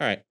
[0.00, 0.22] All right.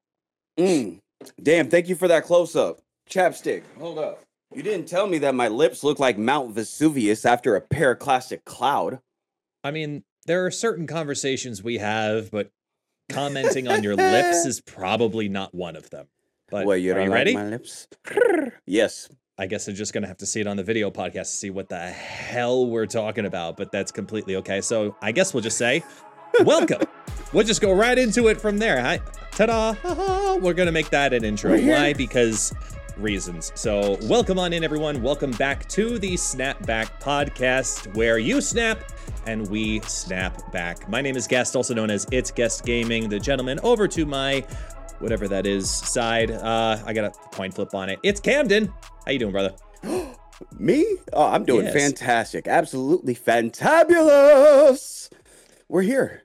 [0.57, 0.99] Mm.
[1.41, 2.79] Damn, thank you for that close up.
[3.09, 4.23] Chapstick, hold up.
[4.53, 8.99] You didn't tell me that my lips look like Mount Vesuvius after a pyroclastic cloud.
[9.63, 12.49] I mean, there are certain conversations we have, but
[13.09, 16.07] commenting on your lips is probably not one of them.
[16.49, 17.33] But Wait, you are you like ready?
[17.33, 17.87] my lips?
[18.65, 19.09] yes.
[19.37, 21.49] I guess I'm just gonna have to see it on the video podcast to see
[21.49, 24.61] what the hell we're talking about, but that's completely okay.
[24.61, 25.83] So I guess we'll just say,
[26.43, 26.81] welcome.
[27.33, 28.79] We'll just go right into it from there.
[28.81, 28.99] Hi,
[29.31, 29.73] ta-da!
[29.73, 30.37] ha-ha.
[30.41, 31.57] We're gonna make that an intro.
[31.59, 31.93] Why?
[31.93, 32.53] Because
[32.97, 33.51] reasons.
[33.55, 35.01] So welcome on in, everyone.
[35.01, 38.79] Welcome back to the Snapback Podcast, where you snap
[39.25, 40.89] and we snap back.
[40.89, 43.09] My name is Guest, also known as It's Guest Gaming.
[43.09, 44.41] The gentleman over to my
[44.99, 46.31] whatever that is side.
[46.31, 47.99] Uh, I got a coin flip on it.
[48.03, 48.73] It's Camden.
[49.05, 49.53] How you doing, brother?
[50.59, 50.85] Me?
[51.13, 51.73] Oh, I'm doing Yes.
[51.73, 52.47] fantastic.
[52.47, 55.09] Absolutely fantabulous.
[55.67, 56.23] We're here.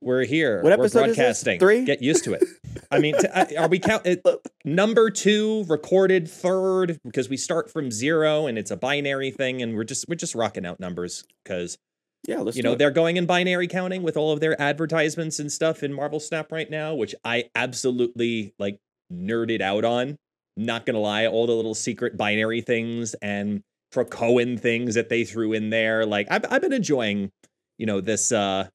[0.00, 0.62] We're here.
[0.62, 1.16] What We're episode is this?
[1.16, 1.58] broadcasting.
[1.60, 1.84] Three?
[1.84, 2.44] Get used to it.
[2.90, 4.22] I mean, t- are we count it,
[4.64, 9.74] number two recorded third because we start from zero and it's a binary thing and
[9.74, 11.78] we're just we're just rocking out numbers because
[12.26, 12.78] Yeah, you know it.
[12.78, 16.52] they're going in binary counting with all of their advertisements and stuff in Marvel Snap
[16.52, 18.78] right now, which I absolutely like
[19.12, 20.16] nerded out on.
[20.56, 25.52] Not gonna lie, all the little secret binary things and Krakoan things that they threw
[25.54, 26.06] in there.
[26.06, 27.30] Like I've I've been enjoying,
[27.78, 28.68] you know, this uh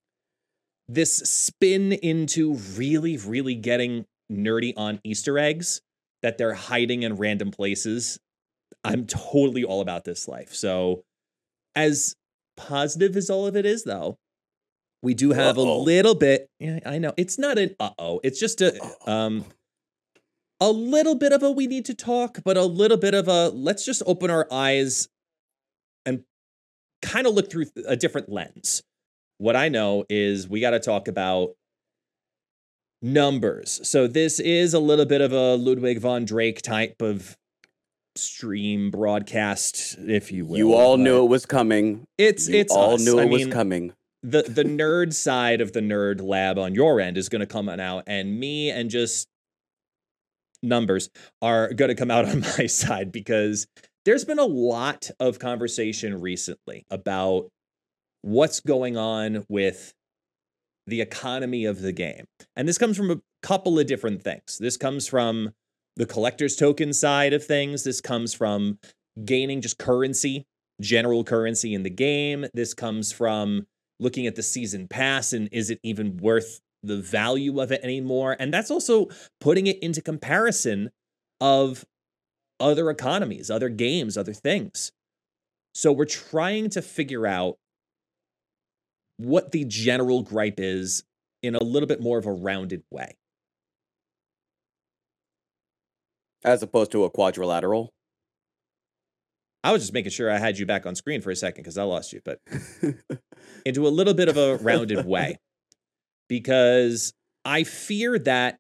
[0.88, 5.82] this spin into really, really getting nerdy on Easter eggs
[6.22, 8.20] that they're hiding in random places.
[8.84, 10.54] I'm totally all about this life.
[10.54, 11.04] So
[11.76, 12.16] as
[12.58, 14.18] positive as all of it is though,
[15.02, 15.82] we do have Uh-oh.
[15.82, 17.14] a little bit yeah, I know.
[17.18, 18.22] It's not an uh-oh.
[18.24, 19.46] It's just a um
[20.60, 23.50] a little bit of a we need to talk, but a little bit of a
[23.50, 25.10] let's just open our eyes
[26.06, 26.24] and
[27.02, 28.84] kind of look through a different lens.
[29.44, 31.50] What I know is we got to talk about
[33.02, 33.82] numbers.
[33.84, 37.36] So this is a little bit of a Ludwig von Drake type of
[38.16, 40.58] stream broadcast, if you will.
[40.58, 42.06] You all knew it was coming.
[42.18, 43.04] It's You it's all us.
[43.06, 43.94] knew it I was mean, coming.
[44.22, 47.68] the the nerd side of the nerd lab on your end is going to come
[47.68, 49.28] on out and me and just
[50.62, 51.10] numbers
[51.42, 53.68] are going to come out on my side because
[54.06, 57.50] there's been a lot of conversation recently about
[58.24, 59.94] what's going on with
[60.88, 62.26] the economy of the game.
[62.56, 64.58] And this comes from a couple of different things.
[64.58, 65.52] This comes from
[65.96, 67.84] the collector's token side of things.
[67.84, 68.80] This comes from
[69.24, 70.46] gaining just currency,
[70.82, 72.46] general currency in the game.
[72.54, 73.68] This comes from
[74.00, 78.36] looking at the season pass and is it even worth the value of it anymore?
[78.40, 79.08] And that's also
[79.40, 80.90] putting it into comparison
[81.40, 81.86] of
[82.60, 84.92] other economies, other games, other things.
[85.74, 87.58] So we're trying to figure out
[89.18, 91.04] what the general gripe is
[91.42, 93.18] in a little bit more of a rounded way.
[96.44, 97.94] As opposed to a quadrilateral.
[99.64, 101.78] I was just making sure I had you back on screen for a second because
[101.78, 102.40] I lost you, but
[103.66, 105.38] into a little bit of a rounded way
[106.28, 107.14] because
[107.46, 108.60] I fear that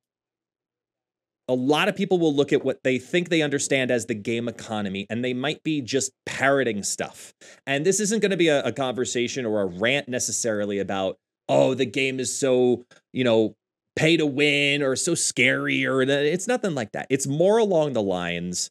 [1.47, 4.47] a lot of people will look at what they think they understand as the game
[4.47, 7.33] economy and they might be just parroting stuff.
[7.67, 11.17] And this isn't going to be a, a conversation or a rant necessarily about,
[11.49, 13.55] oh, the game is so, you know,
[13.95, 17.07] pay to win or so scary or it's nothing like that.
[17.09, 18.69] It's more along the lines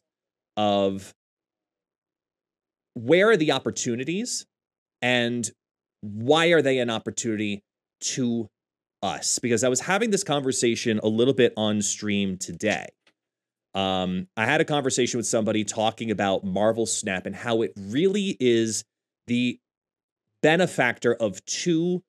[0.57, 1.13] of
[2.95, 4.45] where are the opportunities
[5.01, 5.49] and
[6.01, 7.63] why are they an opportunity
[8.01, 8.49] to
[9.03, 12.87] us because I was having this conversation a little bit on stream today.
[13.75, 18.37] Um, I had a conversation with somebody talking about Marvel Snap and how it really
[18.39, 18.83] is
[19.27, 19.59] the
[20.41, 22.03] benefactor of two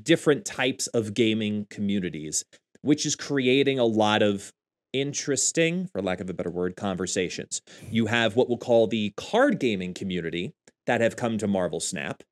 [0.00, 2.44] different types of gaming communities,
[2.82, 4.52] which is creating a lot of
[4.92, 7.62] interesting, for lack of a better word, conversations.
[7.90, 10.54] You have what we'll call the card gaming community
[10.86, 12.22] that have come to Marvel Snap.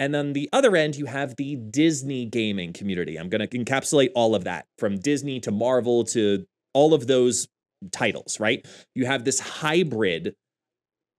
[0.00, 3.16] And then the other end, you have the Disney gaming community.
[3.16, 7.48] I'm going to encapsulate all of that from Disney to Marvel to all of those
[7.90, 8.64] titles, right?
[8.94, 10.34] You have this hybrid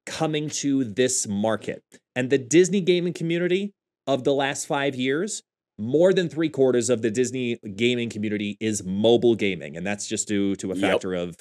[0.05, 1.83] coming to this market.
[2.15, 3.73] And the Disney gaming community
[4.07, 5.43] of the last five years,
[5.77, 9.77] more than three quarters of the Disney gaming community is mobile gaming.
[9.77, 10.91] And that's just due to a Yep.
[10.91, 11.35] factor of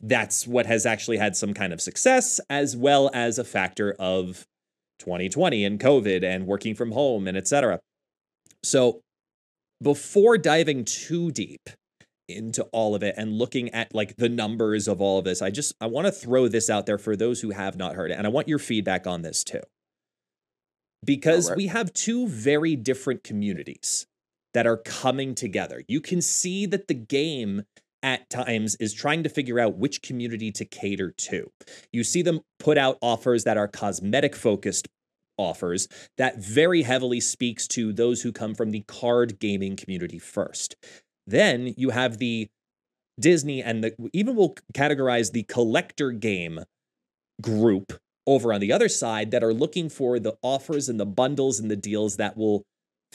[0.00, 4.46] that's what has actually had some kind of success, as well as a factor of
[4.98, 7.80] 2020 and COVID and working from home and et cetera.
[8.62, 9.00] So
[9.82, 11.68] before diving too deep
[12.28, 15.50] into all of it and looking at like the numbers of all of this, I
[15.50, 18.18] just I want to throw this out there for those who have not heard it.
[18.18, 19.62] And I want your feedback on this too.
[21.04, 21.58] Because Alright.
[21.58, 24.06] we have two very different communities
[24.54, 25.82] that are coming together.
[25.86, 27.64] You can see that the game
[28.06, 31.50] at times is trying to figure out which community to cater to.
[31.92, 34.86] You see them put out offers that are cosmetic focused
[35.36, 40.76] offers that very heavily speaks to those who come from the card gaming community first.
[41.26, 42.46] Then you have the
[43.18, 46.60] Disney and the even will categorize the collector game
[47.42, 47.92] group
[48.24, 51.70] over on the other side that are looking for the offers and the bundles and
[51.70, 52.62] the deals that will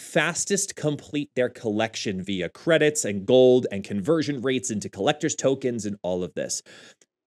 [0.01, 5.97] fastest complete their collection via credits and gold and conversion rates into collector's tokens and
[6.01, 6.61] all of this.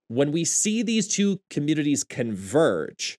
[0.09, 3.19] When we see these two communities converge,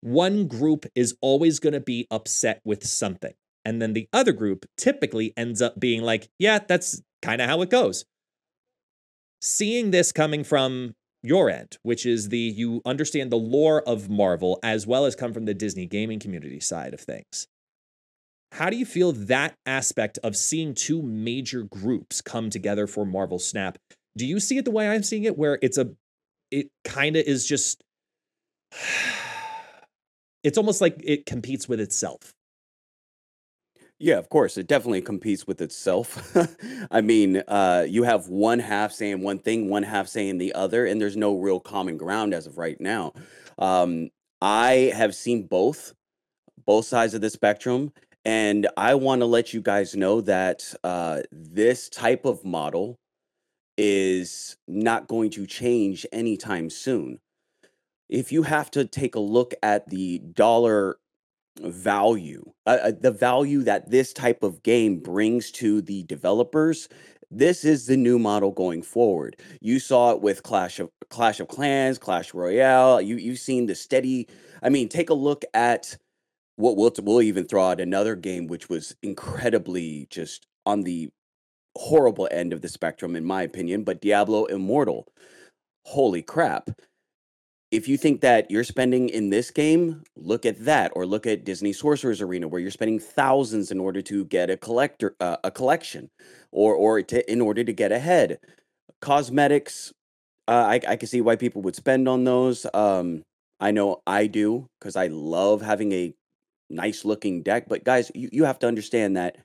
[0.00, 3.34] one group is always going to be upset with something.
[3.64, 7.60] And then the other group typically ends up being like, yeah, that's kind of how
[7.62, 8.04] it goes.
[9.40, 14.60] Seeing this coming from your end, which is the you understand the lore of Marvel
[14.62, 17.48] as well as come from the Disney gaming community side of things.
[18.52, 23.38] How do you feel that aspect of seeing two major groups come together for Marvel
[23.38, 23.78] Snap?
[24.16, 25.90] Do you see it the way I'm seeing it, where it's a,
[26.50, 27.82] it kind of is just,
[30.42, 32.32] it's almost like it competes with itself.
[33.98, 36.36] Yeah, of course, it definitely competes with itself.
[36.90, 40.84] I mean, uh, you have one half saying one thing, one half saying the other,
[40.84, 43.12] and there's no real common ground as of right now.
[43.58, 44.10] Um,
[44.42, 45.94] I have seen both,
[46.66, 47.92] both sides of the spectrum,
[48.26, 52.98] and I want to let you guys know that uh, this type of model
[53.78, 57.20] is not going to change anytime soon.
[58.08, 60.96] If you have to take a look at the dollar
[61.60, 66.88] value, uh, uh, the value that this type of game brings to the developers.
[67.30, 69.36] This is the new model going forward.
[69.60, 73.00] You saw it with Clash of Clash of Clans, Clash Royale.
[73.00, 74.26] You you've seen the steady.
[74.64, 75.96] I mean, take a look at
[76.56, 81.10] what we'll we'll even throw out another game which was incredibly just on the
[81.76, 85.06] horrible end of the spectrum in my opinion, but Diablo Immortal.
[85.84, 86.70] Holy crap
[87.70, 91.44] if you think that you're spending in this game, look at that, or look at
[91.44, 95.50] Disney Sorcerer's Arena, where you're spending thousands in order to get a collector, uh, a
[95.50, 96.08] collection,
[96.52, 98.38] or or to, in order to get ahead.
[99.00, 99.92] Cosmetics,
[100.48, 102.66] uh, I I can see why people would spend on those.
[102.72, 103.24] Um,
[103.58, 106.14] I know I do because I love having a
[106.70, 107.68] nice looking deck.
[107.68, 109.38] But guys, you, you have to understand that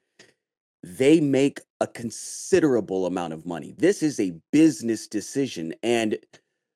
[0.83, 3.75] they make a considerable amount of money.
[3.77, 6.17] This is a business decision, and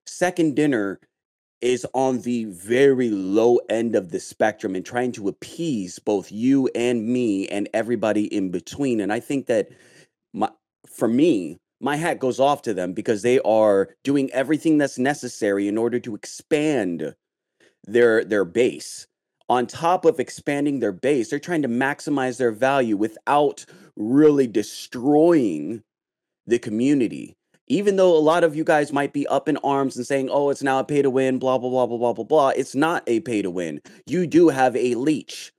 [0.06, 1.00] second dinner
[1.62, 6.70] is on the very low end of the spectrum and trying to appease both you
[6.76, 9.00] and me and everybody in between.
[9.00, 9.70] And I think that
[10.34, 10.50] my,
[10.88, 15.68] for me, my hat goes off to them because they are doing everything that's necessary
[15.68, 17.16] in order to expand
[17.86, 19.08] their their base.
[19.48, 23.66] On top of expanding their base, they're trying to maximize their value without
[23.96, 25.84] really destroying
[26.48, 27.36] the community
[27.68, 30.50] even though a lot of you guys might be up in arms and saying, oh,
[30.50, 33.04] it's now a pay to win, blah, blah, blah, blah, blah, blah, blah, it's not
[33.08, 33.82] a pay to win.
[34.06, 35.52] You do have a leech.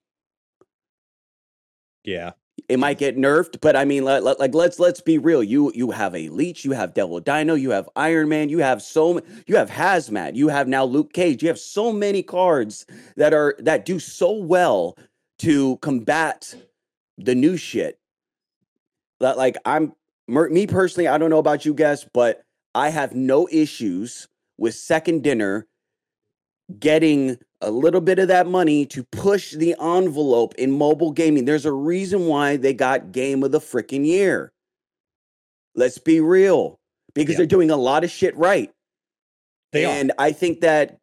[2.04, 2.32] Yeah.
[2.68, 5.42] It might get nerfed, but I mean, like, like let's let's be real.
[5.42, 8.82] You you have a leech, you have Devil Dino, you have Iron Man, you have
[8.82, 11.42] so you have Hazmat, you have now Luke Cage.
[11.42, 12.86] You have so many cards
[13.16, 14.96] that are that do so well
[15.40, 16.54] to combat
[17.18, 18.00] the new shit.
[19.20, 19.92] That like I'm
[20.26, 22.42] me personally, I don't know about you guys, but
[22.74, 24.28] I have no issues
[24.58, 25.66] with second dinner
[26.78, 31.44] getting a little bit of that money to push the envelope in mobile gaming.
[31.44, 34.52] There's a reason why they got game of the freaking year.
[35.74, 36.78] Let's be real,
[37.14, 37.38] because yeah.
[37.38, 38.70] they're doing a lot of shit right.
[39.72, 40.26] They and are.
[40.26, 40.98] I think that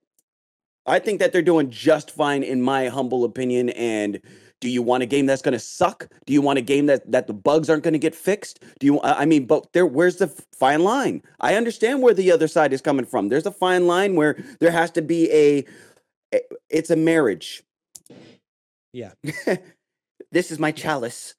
[0.85, 4.19] I think that they're doing just fine in my humble opinion and
[4.63, 6.07] do you want a game that's going to suck?
[6.25, 8.63] Do you want a game that that the bugs aren't going to get fixed?
[8.79, 11.21] Do you I mean, but there where's the fine line?
[11.41, 13.27] I understand where the other side is coming from.
[13.27, 15.65] There's a fine line where there has to be a,
[16.33, 17.63] a it's a marriage.
[18.91, 19.13] Yeah.
[20.31, 21.35] this is my chalice.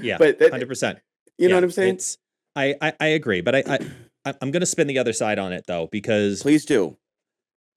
[0.00, 0.16] yeah.
[0.18, 0.82] but 100%.
[0.82, 0.98] Eh,
[1.38, 1.94] you yeah, know what I'm saying?
[1.94, 2.18] It's
[2.54, 3.78] I I, I agree, but I, I
[4.40, 6.96] I'm going to spin the other side on it though because Please do.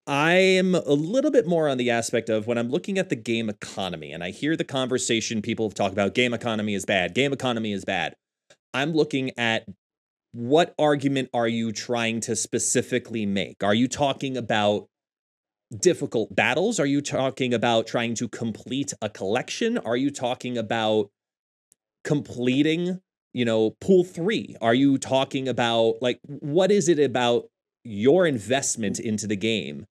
[0.08, 3.16] I am a little bit more on the aspect of when I'm looking at the
[3.16, 7.34] game economy and I hear the conversation people talk about game economy is bad, game
[7.34, 8.16] economy is bad.
[8.72, 9.66] I'm looking at
[10.32, 13.64] what argument are you trying to specifically make?
[13.64, 14.90] Are you talking about
[15.80, 16.80] difficult battles?
[16.80, 19.78] Are you talking about trying to complete a collection?
[19.80, 21.10] Are you talking about
[22.04, 23.02] completing,
[23.34, 24.58] you know, pool 3?
[24.62, 27.50] Are you talking about like what is it about
[27.84, 29.86] your investment into the game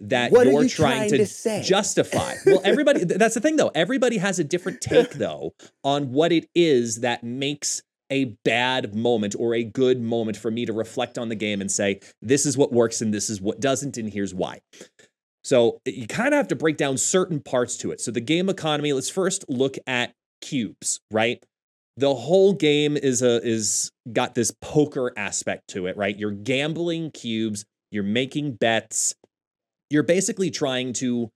[0.00, 2.34] that What you're you trying, trying to, to justify.
[2.46, 3.70] well, everybody, that's the thing though.
[3.74, 9.36] Everybody has a different take though on what it is that makes a bad moment
[9.38, 12.58] or a good moment for me to reflect on the game and say, this is
[12.58, 14.60] what works and this is what doesn't, and here's why.
[15.42, 18.00] So you kind of have to break down certain parts to it.
[18.00, 21.44] So the game economy, let's first look at cubes, right?
[21.96, 26.18] The whole game is a is got this poker aspect to it, right?
[26.18, 29.14] You're gambling cubes, you're making bets.
[29.88, 31.30] You're basically trying to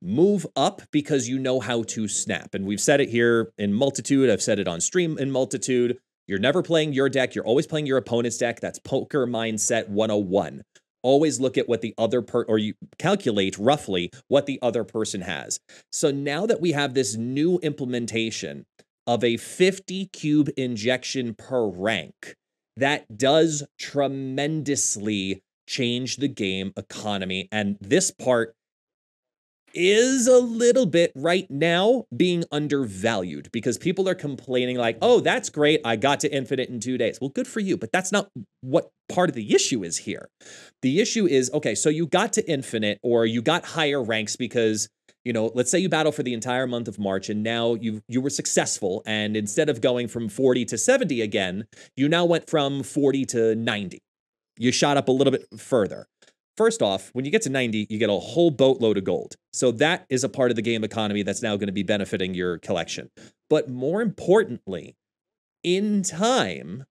[0.00, 2.54] move up because you know how to snap.
[2.54, 4.30] And we've said it here in multitude.
[4.30, 5.98] I've said it on stream in multitude.
[6.28, 8.60] You're never playing your deck, you're always playing your opponent's deck.
[8.60, 10.62] That's poker mindset 101
[11.02, 15.22] always look at what the other per or you calculate roughly what the other person
[15.22, 15.60] has.
[15.92, 18.66] So now that we have this new implementation
[19.06, 22.34] of a 50 cube injection per rank,
[22.76, 27.48] that does tremendously change the game economy.
[27.50, 28.54] And this part
[29.74, 35.50] is a little bit right now being undervalued because people are complaining like, "Oh, that's
[35.50, 35.80] great.
[35.84, 38.90] I got to infinite in 2 days." Well, good for you, but that's not what
[39.08, 40.28] part of the issue is here.
[40.82, 44.88] The issue is, okay, so you got to infinite or you got higher ranks because
[45.24, 48.02] you know, let's say you battle for the entire month of March and now you
[48.08, 52.48] you were successful and instead of going from 40 to 70 again, you now went
[52.48, 53.98] from 40 to 90.
[54.58, 56.06] You shot up a little bit further.
[56.58, 59.36] First off, when you get to 90, you get a whole boatload of gold.
[59.52, 62.34] So that is a part of the game economy that's now going to be benefiting
[62.34, 63.10] your collection.
[63.48, 64.96] But more importantly,
[65.62, 66.84] in time,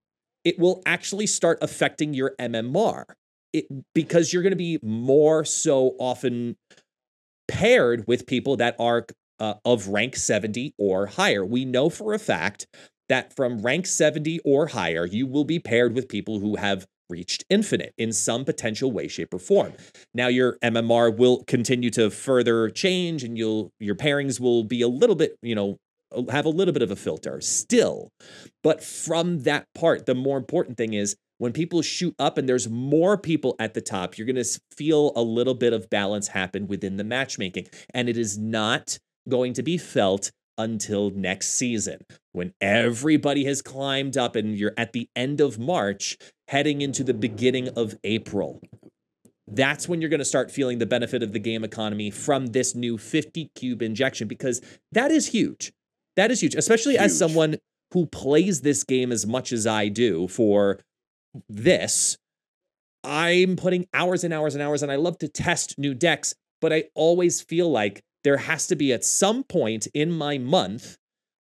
[0.46, 3.04] it will actually start affecting your MMR.
[3.52, 6.56] It because you're going to be more so often
[7.50, 9.06] paired with people that are
[9.38, 11.46] uh, of rank 70 or higher.
[11.46, 12.68] We know for a fact
[13.10, 17.46] that from rank 70 or higher, you will be paired with people who have reached
[17.50, 19.74] infinite in some potential way shape or form.
[20.14, 24.88] Now your mmr will continue to further change and you'll your pairings will be a
[24.88, 25.78] little bit you know
[26.30, 28.12] have a little bit of a filter still.
[28.64, 32.68] But from that part the more important thing is when people shoot up and there's
[32.70, 36.68] more people at the top you're going to feel a little bit of balance happen
[36.68, 37.68] within the matchmaking.
[37.94, 38.98] And it is not
[39.28, 42.00] going to be felt until next season.
[42.32, 47.14] When everybody has climbed up and you're at the end of March heading into the
[47.14, 48.62] beginning of April.
[49.48, 52.76] That's when you're going to start feeling the benefit of the game economy from this
[52.76, 54.62] new 50 cube injection because
[54.92, 55.72] that is huge.
[56.16, 57.04] That is huge, especially huge.
[57.04, 57.58] as someone
[57.94, 60.80] who plays this game as much as I do for
[61.48, 62.18] this.
[63.04, 66.74] I'm putting hours and hours and hours, and I love to test new decks, but
[66.74, 70.98] I always feel like there has to be at some point in my month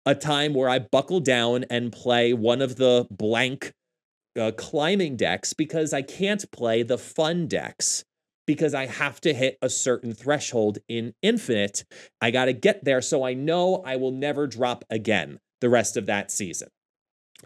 [0.05, 3.73] a time where I buckle down and play one of the blank
[4.39, 8.03] uh, climbing decks because I can't play the fun decks
[8.45, 11.83] because I have to hit a certain threshold in infinite.
[12.21, 15.97] I got to get there so I know I will never drop again the rest
[15.97, 16.69] of that season.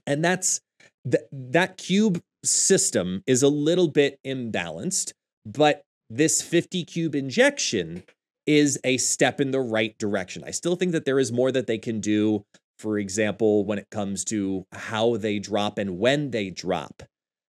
[0.06, 0.62] And that's
[1.10, 5.14] th- that cube system is a little bit imbalanced,
[5.46, 8.04] but this 50 cube injection
[8.46, 10.44] is a step in the right direction.
[10.46, 12.44] I still think that there is more that they can do
[12.80, 17.04] for example, when it comes to how they drop and when they drop.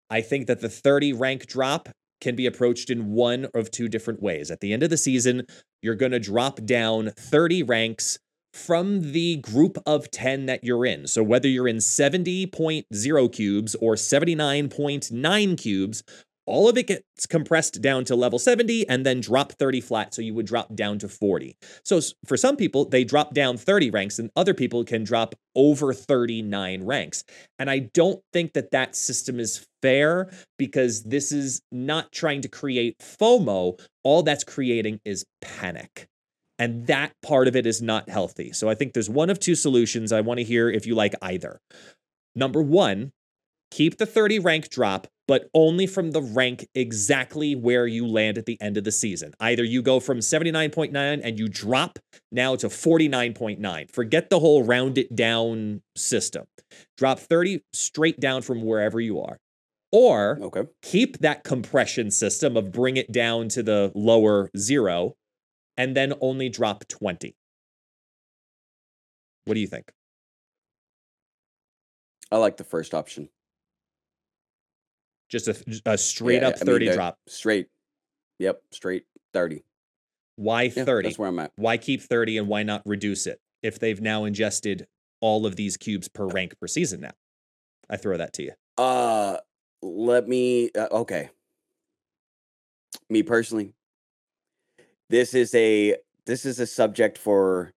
[0.10, 1.90] I think that the 30 rank drop
[2.22, 4.50] can be approached in one of two different ways.
[4.50, 5.46] At the end of the season,
[5.82, 8.18] you're going to drop down 30 ranks
[8.54, 11.08] from the group of 10 that you're in.
[11.08, 16.04] So whether you're in 70.0 cubes or 79.9 cubes,
[16.50, 20.14] all of it gets compressed down to level 70 and then drop 30 flat.
[20.14, 21.56] So you would drop down to 40.
[21.86, 25.94] So for some people, they drop down 30 ranks and other people can drop over
[25.94, 27.24] 39 ranks.
[27.58, 32.50] And I don't think that that system is fair because this is not trying to
[32.50, 33.80] create FOMO.
[34.04, 36.08] All that's creating is panic.
[36.58, 38.52] And that part of it is not healthy.
[38.52, 40.12] So I think there's one of two solutions.
[40.12, 41.62] I want to hear if you like either.
[42.36, 43.12] Number one,
[43.72, 48.46] keep the 30 rank drop, but only from the rank exactly where you land at
[48.46, 49.34] the end of the season.
[49.40, 52.00] Either you go from 79.9 and you drop
[52.32, 53.92] now to 49.9.
[53.92, 56.46] Forget the whole round it down system.
[56.98, 59.38] Drop 30 straight down from wherever you are.
[59.92, 60.68] Or okay.
[60.84, 65.16] keep that compression system of bring it down to the lower zero
[65.78, 67.36] and then only drop 20.
[69.46, 69.92] What do you think?
[72.32, 73.30] I like the first option.
[75.30, 77.18] Just a, a straight yeah, up 30 mean, drop.
[77.28, 77.68] Straight.
[78.40, 79.64] Yep, straight 30.
[80.36, 81.10] Why yeah, 30?
[81.10, 81.52] That's where I'm at.
[81.56, 84.88] Why keep 30 and why not reduce it if they've now ingested
[85.22, 87.12] all of these cubes per rank per season now?
[87.90, 88.52] I throw that to you.
[88.78, 89.38] Uh
[89.82, 91.30] let me uh, okay.
[93.10, 93.74] Me personally,
[95.10, 97.74] this is a this is a subject for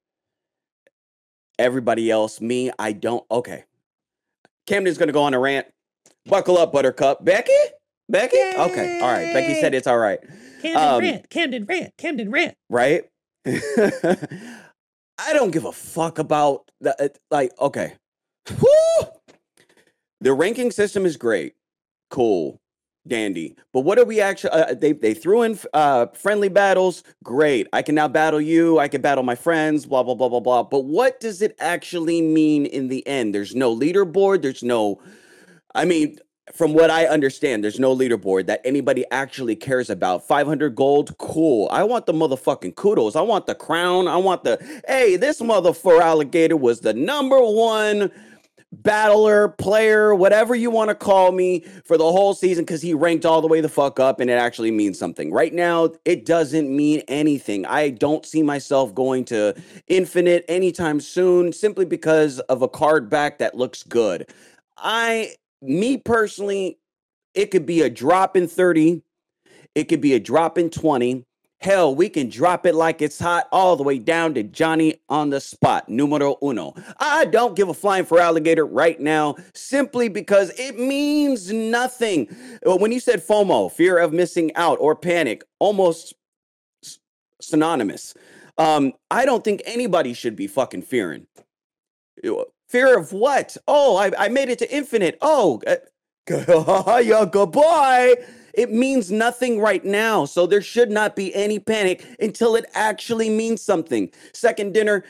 [1.58, 2.40] everybody else.
[2.40, 3.24] Me, I don't.
[3.30, 3.64] Okay,
[4.66, 5.66] Camden's gonna go on a rant.
[6.26, 7.24] Buckle up, Buttercup.
[7.24, 7.52] Becky,
[8.08, 8.36] Becky.
[8.38, 9.32] Okay, all right.
[9.32, 10.20] Becky said it's all right.
[10.62, 12.54] Camden Um, rant, Camden rant, Camden rant.
[12.70, 13.04] right?
[13.46, 17.18] I don't give a fuck about that.
[17.30, 17.94] Like, okay,
[18.60, 19.08] Woo!
[20.20, 21.54] the ranking system is great,
[22.10, 22.60] cool,
[23.06, 23.56] dandy.
[23.72, 24.50] But what are we actually?
[24.50, 27.02] Uh, they they threw in uh, friendly battles.
[27.24, 28.78] Great, I can now battle you.
[28.78, 29.86] I can battle my friends.
[29.86, 30.62] Blah blah blah blah blah.
[30.62, 33.34] But what does it actually mean in the end?
[33.34, 34.42] There's no leaderboard.
[34.42, 35.00] There's no.
[35.74, 36.18] I mean,
[36.52, 40.26] from what I understand, there's no leaderboard that anybody actually cares about.
[40.26, 41.68] 500 gold, cool.
[41.70, 43.16] I want the motherfucking kudos.
[43.16, 44.08] I want the crown.
[44.08, 48.10] I want the, hey, this motherfucker alligator was the number one
[48.72, 53.26] battler, player, whatever you want to call me for the whole season because he ranked
[53.26, 55.30] all the way the fuck up and it actually means something.
[55.30, 57.66] Right now, it doesn't mean anything.
[57.66, 59.54] I don't see myself going to
[59.88, 64.32] infinite anytime soon simply because of a card back that looks good.
[64.78, 66.78] I me personally,
[67.34, 69.02] it could be a drop in 30,
[69.74, 71.24] it could be a drop in 20.
[71.60, 75.30] Hell, we can drop it like it's hot all the way down to Johnny on
[75.30, 76.74] the spot, numero uno.
[76.98, 82.26] I don't give a flying for alligator right now simply because it means nothing.
[82.64, 86.14] When you said FOMO, fear of missing out, or panic, almost
[87.40, 88.14] synonymous.
[88.58, 91.28] Um, I don't think anybody should be fucking fearing.
[92.72, 93.58] Fear of what?
[93.68, 95.18] Oh, I, I made it to infinite.
[95.20, 95.60] Oh,
[97.02, 98.14] yeah, goodbye.
[98.54, 100.24] It means nothing right now.
[100.24, 104.10] So there should not be any panic until it actually means something.
[104.32, 105.04] Second dinner,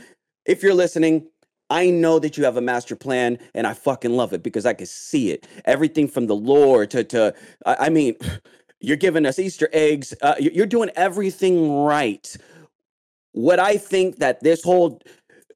[0.44, 1.28] if you're listening,
[1.70, 4.74] I know that you have a master plan and I fucking love it because I
[4.74, 5.46] can see it.
[5.64, 7.32] Everything from the lore to, to
[7.64, 8.16] I I mean,
[8.80, 10.14] you're giving us Easter eggs.
[10.20, 12.36] Uh, you're doing everything right
[13.32, 15.00] what I think that this whole,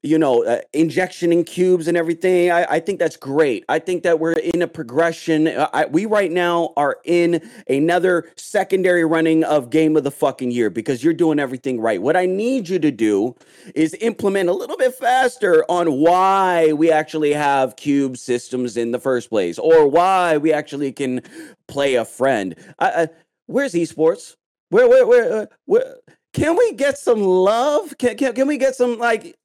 [0.07, 3.65] you know, uh, injection in cubes and everything, I, I think that's great.
[3.67, 5.47] I think that we're in a progression.
[5.47, 10.51] Uh, I, we right now are in another secondary running of game of the fucking
[10.51, 12.01] year because you're doing everything right.
[12.01, 13.35] What I need you to do
[13.75, 18.99] is implement a little bit faster on why we actually have cube systems in the
[18.99, 21.21] first place or why we actually can
[21.67, 22.55] play a friend.
[22.79, 23.09] I,
[23.47, 24.35] where's esports?
[24.69, 25.95] Where, where, where, uh, where?
[26.33, 27.97] Can we get some love?
[27.97, 29.35] Can, can, can we get some like?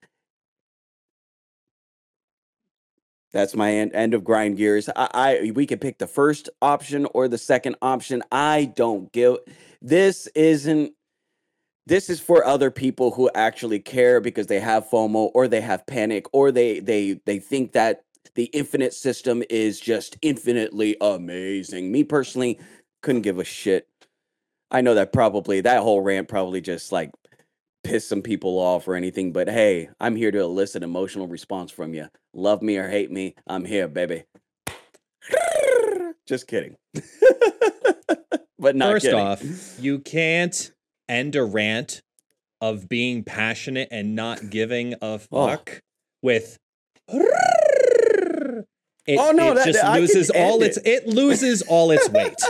[3.33, 4.89] That's my end, end of grind gears.
[4.95, 8.23] I, I we can pick the first option or the second option.
[8.31, 9.39] I don't give.
[9.81, 10.93] This isn't.
[11.87, 15.87] This is for other people who actually care because they have FOMO or they have
[15.87, 21.91] panic or they they they think that the infinite system is just infinitely amazing.
[21.91, 22.59] Me personally,
[23.03, 23.89] couldn't give a shit.
[24.71, 27.11] I know that probably that whole rant probably just like
[27.93, 31.93] pissed some people off or anything, but hey, I'm here to elicit emotional response from
[31.93, 32.07] you.
[32.33, 34.25] Love me or hate me, I'm here, baby.
[36.27, 36.77] Just kidding.
[38.59, 39.19] but not First kidding.
[39.21, 39.43] off,
[39.79, 40.73] you can't
[41.07, 42.01] end a rant
[42.63, 45.19] of being passionate and not giving a Oh.
[45.19, 45.83] fuck
[46.23, 46.57] with.
[49.05, 52.41] It, Oh, no, it that- just can loses all its it loses all its weight.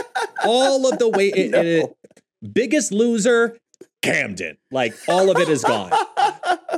[0.45, 1.35] all of the weight.
[1.35, 1.95] it- it- No.
[2.53, 3.57] biggest loser,
[4.03, 4.57] Camden.
[4.71, 5.91] Like all of it is gone.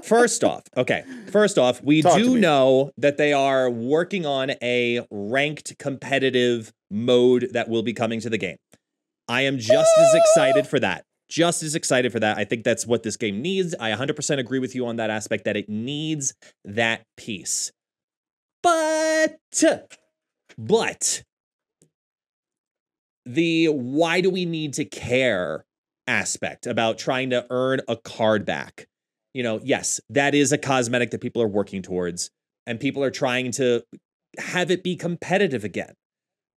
[0.03, 1.03] First off, okay.
[1.31, 7.49] First off, we Talk do know that they are working on a ranked competitive mode
[7.53, 8.57] that will be coming to the game.
[9.27, 11.03] I am just as excited for that.
[11.27, 12.37] Just as excited for that.
[12.37, 13.73] I think that's what this game needs.
[13.79, 17.71] I 100% agree with you on that aspect that it needs that piece.
[18.61, 19.37] But,
[20.57, 21.23] but,
[23.25, 25.64] the why do we need to care
[26.07, 28.87] aspect about trying to earn a card back.
[29.33, 32.31] You know, yes, that is a cosmetic that people are working towards,
[32.65, 33.83] and people are trying to
[34.37, 35.93] have it be competitive again.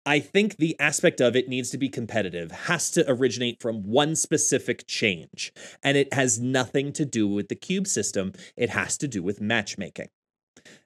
[0.05, 4.15] I think the aspect of it needs to be competitive, has to originate from one
[4.15, 8.33] specific change, and it has nothing to do with the cube system.
[8.55, 10.09] It has to do with matchmaking.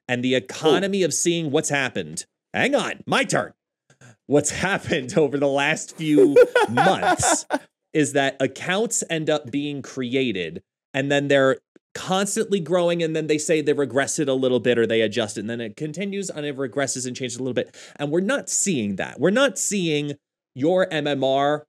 [0.08, 0.38] And the oh.
[0.38, 2.26] economy of seeing what's happened.
[2.54, 3.54] Hang on, my turn.
[4.26, 6.38] What's happened over the last few
[6.70, 7.46] months
[7.94, 10.62] is that accounts end up being created
[10.94, 11.58] and then they're
[11.96, 15.38] constantly growing and then they say they regress it a little bit or they adjust
[15.38, 17.76] it and then it continues and it regresses and changes a little bit.
[17.98, 19.20] And we're not seeing that.
[19.20, 20.14] We're not seeing
[20.56, 21.64] your mmr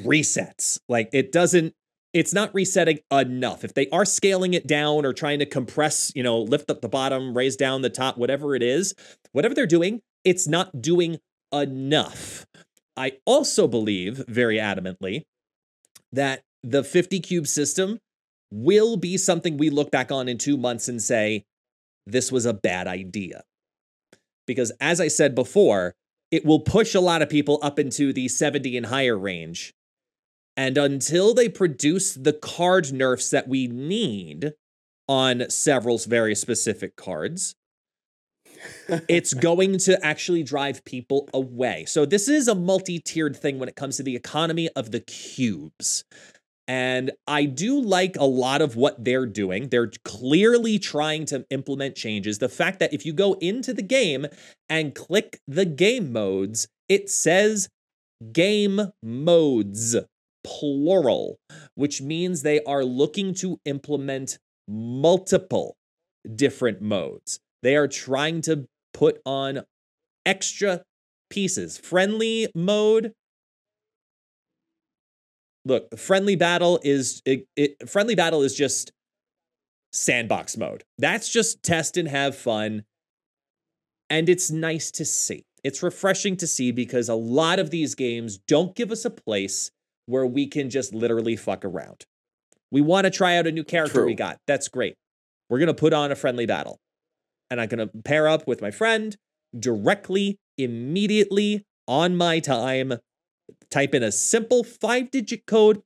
[0.00, 0.78] resets.
[0.88, 1.74] Like it doesn't
[2.12, 3.64] it's not resetting enough.
[3.64, 6.88] If they are scaling it down or trying to compress you know lift up the
[6.88, 8.94] bottom raise down the top whatever it is
[9.32, 11.18] whatever they're doing it's not doing
[11.52, 12.46] enough
[12.96, 15.22] I also believe very adamantly
[16.12, 17.98] that the 50 cube system
[18.50, 21.44] will be something we look back on in two months and say,
[22.06, 23.42] this was a bad idea.
[24.46, 25.94] Because as I said before,
[26.30, 29.72] it will push a lot of people up into the 70 and higher range.
[30.56, 34.52] And until they produce the card nerfs that we need
[35.08, 37.54] on several very specific cards,
[39.08, 41.84] it's going to actually drive people away.
[41.86, 46.04] So this is a multi-tiered thing when it comes to the economy of the cubes.
[46.66, 49.68] And I do like a lot of what they're doing.
[49.68, 52.38] They're clearly trying to implement changes.
[52.38, 54.26] The fact that if you go into the game
[54.70, 57.68] and click the game modes, it says
[58.32, 59.96] game modes,
[60.42, 61.38] plural,
[61.74, 65.76] which means they are looking to implement multiple
[66.34, 67.40] different modes.
[67.64, 69.62] They are trying to put on
[70.26, 70.82] extra
[71.30, 71.78] pieces.
[71.78, 73.14] Friendly mode.
[75.64, 78.92] Look, friendly battle is it, it friendly battle is just
[79.94, 80.84] sandbox mode.
[80.98, 82.84] That's just test and have fun.
[84.10, 85.44] And it's nice to see.
[85.64, 89.70] It's refreshing to see because a lot of these games don't give us a place
[90.04, 92.04] where we can just literally fuck around.
[92.70, 94.06] We want to try out a new character True.
[94.06, 94.36] we got.
[94.46, 94.96] That's great.
[95.48, 96.78] We're going to put on a friendly battle
[97.50, 99.16] and I'm going to pair up with my friend
[99.58, 102.94] directly, immediately on my time.
[103.70, 105.82] Type in a simple five digit code.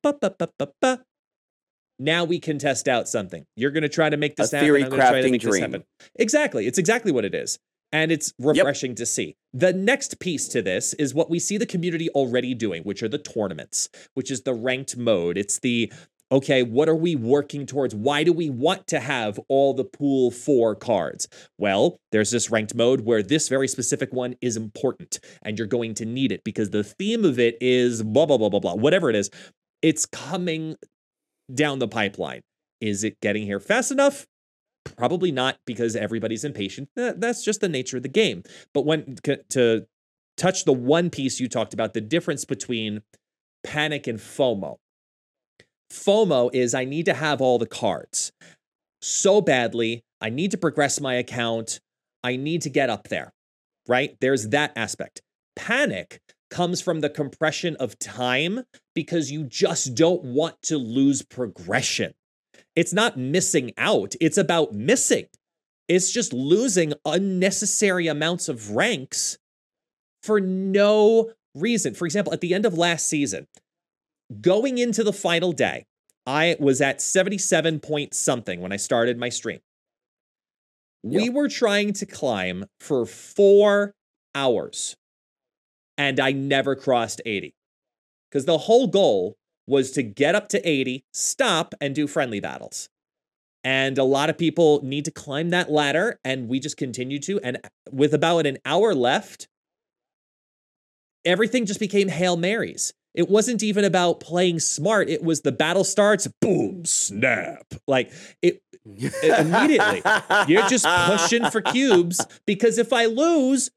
[1.99, 3.45] Now we can test out something.
[3.57, 4.67] You're going to try to make this a happen.
[4.67, 5.71] Theory I'm to try to make dream.
[5.73, 5.83] this.
[6.15, 6.67] Exactly.
[6.67, 7.59] It's exactly what it is.
[7.91, 8.99] And it's refreshing yep.
[8.99, 9.37] to see.
[9.55, 13.09] The next piece to this is what we see the community already doing, which are
[13.09, 15.39] the tournaments, which is the ranked mode.
[15.39, 15.91] It's the
[16.31, 17.95] okay, what are we working towards?
[17.95, 21.29] Why do we want to have all the pool four cards?
[21.57, 25.95] Well, there's this ranked mode where this very specific one is important and you're going
[25.95, 29.09] to need it because the theme of it is blah, blah, blah, blah, blah, whatever
[29.09, 29.31] it is.
[29.81, 30.77] It's coming
[31.53, 32.43] down the pipeline.
[32.81, 34.27] Is it getting here fast enough?
[34.97, 36.89] Probably not because everybody's impatient.
[36.95, 38.43] That's just the nature of the game.
[38.73, 39.17] But when
[39.51, 39.87] to
[40.37, 43.03] touch the one piece you talked about, the difference between
[43.65, 44.77] panic and FOMO.
[45.91, 48.33] FOMO is I need to have all the cards
[49.01, 50.03] so badly.
[50.21, 51.81] I need to progress my account.
[52.23, 53.33] I need to get up there,
[53.87, 54.17] right?
[54.21, 55.23] There's that aspect.
[55.57, 56.21] Panic
[56.51, 62.15] comes from the compression of time because you just don't want to lose progression.
[62.75, 65.27] It's not missing out, it's about missing.
[65.89, 69.39] It's just losing unnecessary amounts of ranks
[70.23, 71.95] for no reason.
[71.95, 73.47] For example, at the end of last season,
[74.41, 75.87] going into the final day,
[76.27, 79.61] I was at 77 point something when I started my stream.
[81.03, 83.95] We were trying to climb for four
[84.35, 84.97] hours
[85.97, 87.55] and I never crossed 80
[88.31, 89.37] because the whole goal
[89.67, 92.89] was to get up to 80, stop, and do friendly battles.
[93.65, 97.41] And a lot of people need to climb that ladder, and we just continue to.
[97.41, 97.59] And
[97.91, 99.49] with about an hour left,
[101.25, 102.95] everything just became Hail Marys.
[103.19, 105.09] It wasn't even about playing smart.
[105.09, 107.67] It was the battle starts, boom, snap.
[107.89, 110.03] Like it, immediately.
[110.47, 113.73] You're just pushing for cubes because if I lose,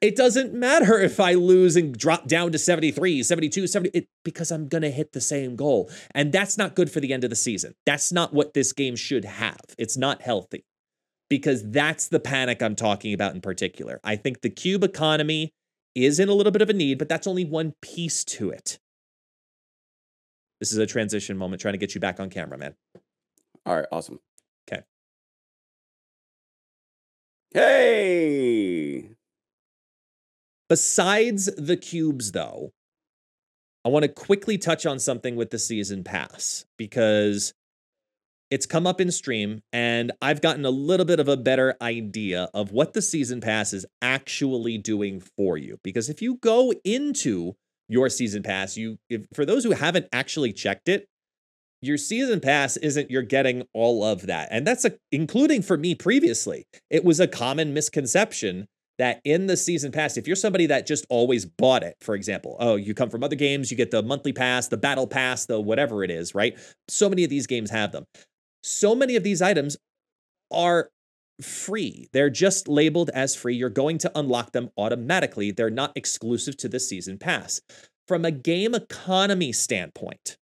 [0.00, 4.52] it doesn't matter if I lose and drop down to 73, 72, 70, it, because
[4.52, 5.90] I'm going to hit the same goal.
[6.14, 7.74] And that's not good for the end of the season.
[7.84, 9.58] That's not what this game should have.
[9.76, 10.64] It's not healthy
[11.28, 13.98] because that's the panic I'm talking about in particular.
[14.04, 15.52] I think the cube economy
[16.04, 18.78] is in a little bit of a need, but that's only one piece to it.
[20.60, 22.74] This is a transition moment trying to get you back on camera, man.
[23.64, 24.18] All right, awesome.
[24.70, 24.82] Okay.
[27.52, 29.10] Hey.
[30.68, 32.72] Besides the cubes, though,
[33.84, 37.54] I want to quickly touch on something with the season pass because
[38.50, 42.48] it's come up in stream and I've gotten a little bit of a better idea
[42.54, 45.78] of what the season pass is actually doing for you.
[45.82, 47.54] Because if you go into
[47.88, 51.06] your season pass, you if, for those who haven't actually checked it,
[51.80, 54.48] your season pass isn't you're getting all of that.
[54.50, 56.66] And that's a, including for me previously.
[56.90, 58.66] It was a common misconception
[58.98, 62.56] that in the season pass, if you're somebody that just always bought it, for example,
[62.58, 65.60] oh, you come from other games, you get the monthly pass, the battle pass, the
[65.60, 66.58] whatever it is, right?
[66.88, 68.06] So many of these games have them
[68.62, 69.76] so many of these items
[70.50, 70.90] are
[71.40, 72.08] free.
[72.12, 73.54] They're just labeled as free.
[73.54, 75.50] You're going to unlock them automatically.
[75.50, 77.60] They're not exclusive to the season pass.
[78.06, 80.38] From a game economy standpoint,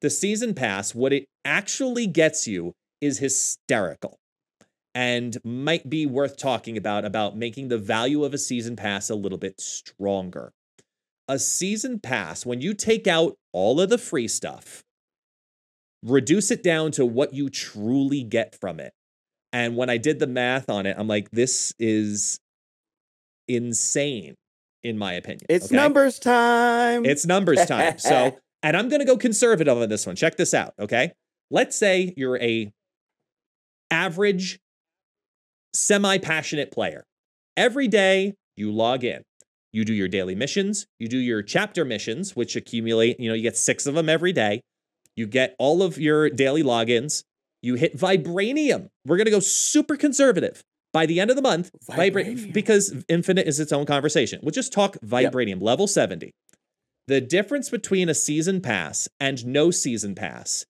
[0.00, 4.18] the season pass, what it actually gets you is hysterical
[4.94, 9.14] and might be worth talking about about making the value of a season pass a
[9.14, 10.52] little bit stronger.
[11.26, 14.84] A season pass, when you take out all of the free stuff,
[16.04, 18.92] reduce it down to what you truly get from it.
[19.52, 22.38] And when I did the math on it, I'm like, this is
[23.48, 24.34] insane,
[24.82, 25.46] in my opinion.
[25.48, 25.76] It's okay?
[25.76, 27.04] numbers time.
[27.04, 27.96] It's numbers time.
[27.98, 30.16] So, and I'm going to go conservative on this one.
[30.16, 31.12] Check this out, okay?
[31.50, 32.72] Let's say you're a
[33.90, 34.58] average
[35.74, 37.04] semi-passionate player.
[37.56, 39.22] Every day you log in.
[39.72, 43.42] You do your daily missions, you do your chapter missions which accumulate, you know, you
[43.42, 44.60] get 6 of them every day.
[45.16, 47.24] You get all of your daily logins.
[47.62, 48.88] You hit vibranium.
[49.06, 50.62] We're going to go super conservative.
[50.92, 52.36] By the end of the month, vibranium.
[52.36, 54.40] Vibra- because infinite is its own conversation.
[54.42, 55.62] We'll just talk vibranium, yep.
[55.62, 56.32] level 70.
[57.06, 60.64] The difference between a season pass and no season pass,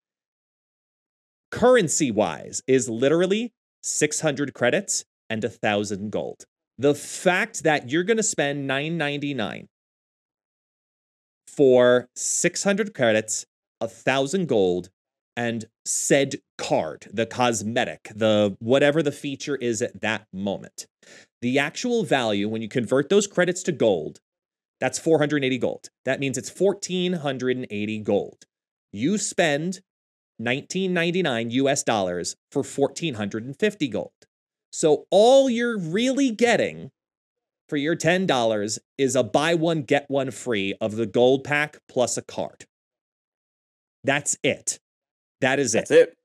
[1.51, 3.53] currency wise, is literally
[3.83, 6.45] 600 credits and a 1,000 gold.
[6.79, 9.69] The fact that you're going to spend 999
[11.47, 13.47] for 600 credits,
[13.85, 14.91] a 1,000 gold,
[15.37, 20.87] and said card, the cosmetic, the whatever the feature is at that moment.
[21.43, 24.21] The actual value, when you convert those credits to gold,
[24.81, 25.89] that's 480 gold.
[26.05, 28.45] That means it's 1480 gold.
[28.93, 29.81] You spend
[30.39, 34.13] 1999 US dollars for 1450 gold.
[34.73, 36.91] So all you're really getting
[37.69, 42.17] for your $10 is a buy one, get one free of the gold pack plus
[42.17, 42.67] a card.
[44.05, 44.79] That's it.
[45.41, 46.11] That is That's it.
[46.11, 46.17] it.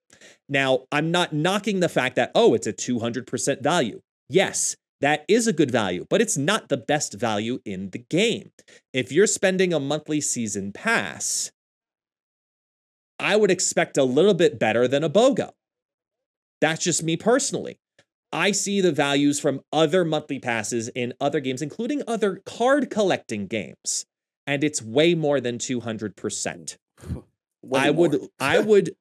[0.48, 4.02] Now, I'm not knocking the fact that, oh, it's a 200% value.
[4.28, 8.52] Yes, that is a good value, but it's not the best value in the game.
[8.94, 11.52] If you're spending a monthly season pass,
[13.20, 15.52] I would expect a little bit better than a BOGO.
[16.62, 17.80] That's just me personally.
[18.32, 23.48] I see the values from other monthly passes in other games, including other card collecting
[23.48, 24.06] games,
[24.46, 26.78] and it's way more than 200%.
[27.74, 28.92] I would I would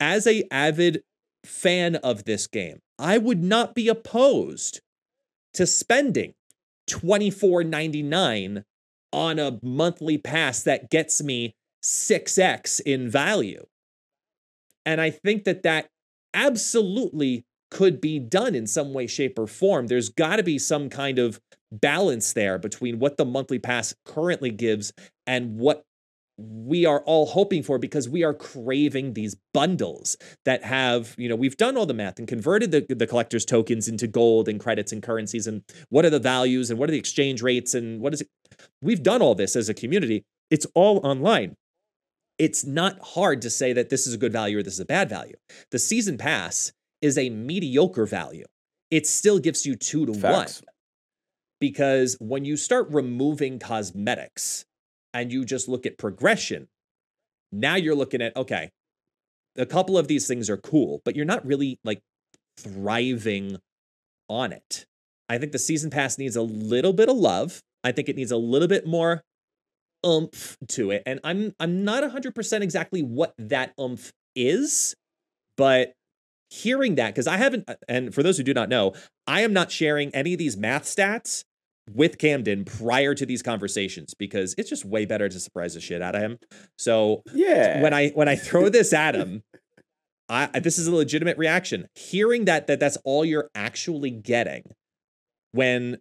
[0.00, 1.02] as a avid
[1.44, 4.80] fan of this game, I would not be opposed
[5.54, 6.34] to spending
[6.88, 8.64] $24.99
[9.12, 13.64] on a monthly pass that gets me 6x in value.
[14.84, 15.88] And I think that that
[16.34, 19.86] absolutely could be done in some way, shape, or form.
[19.86, 24.50] There's got to be some kind of balance there between what the monthly pass currently
[24.50, 24.92] gives
[25.26, 25.84] and what
[26.38, 31.34] we are all hoping for because we are craving these bundles that have, you know,
[31.34, 34.92] we've done all the math and converted the, the collector's tokens into gold and credits
[34.92, 38.14] and currencies and what are the values and what are the exchange rates and what
[38.14, 38.28] is it?
[38.80, 40.24] We've done all this as a community.
[40.48, 41.56] It's all online.
[42.38, 44.84] It's not hard to say that this is a good value or this is a
[44.84, 45.34] bad value.
[45.72, 46.72] The season pass
[47.02, 48.44] is a mediocre value.
[48.92, 50.62] It still gives you two to Facts.
[50.62, 50.68] one.
[51.60, 54.64] Because when you start removing cosmetics,
[55.12, 56.68] and you just look at progression,
[57.52, 58.70] now you're looking at, okay,
[59.56, 62.00] a couple of these things are cool, but you're not really like
[62.56, 63.58] thriving
[64.28, 64.86] on it.
[65.28, 67.62] I think the season pass needs a little bit of love.
[67.84, 69.22] I think it needs a little bit more
[70.06, 71.02] oomph to it.
[71.06, 74.94] And I'm I'm not 100% exactly what that oomph is,
[75.56, 75.92] but
[76.50, 78.94] hearing that cuz I haven't uh, and for those who do not know,
[79.26, 81.44] I am not sharing any of these math stats
[81.94, 86.02] with Camden prior to these conversations because it's just way better to surprise the shit
[86.02, 86.38] out of him.
[86.76, 89.42] So yeah, when I when I throw this at him,
[90.28, 91.88] I this is a legitimate reaction.
[91.94, 94.64] Hearing that that that's all you're actually getting
[95.52, 95.98] when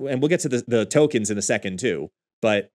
[0.00, 2.70] and we'll get to the, the tokens in a second too, but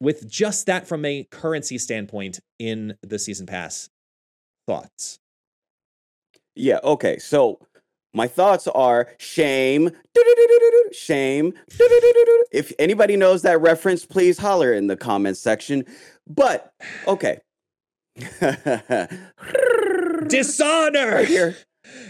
[0.00, 3.88] with just that from a currency standpoint in the season pass,
[4.66, 5.18] thoughts.
[6.54, 7.18] Yeah, okay.
[7.18, 7.60] So
[8.16, 9.90] my thoughts are shame,
[10.90, 11.52] shame.
[12.50, 15.84] If anybody knows that reference, please holler in the comments section.
[16.26, 16.72] But
[17.06, 17.40] okay.
[20.28, 21.10] Dishonor.
[21.10, 21.56] Right here.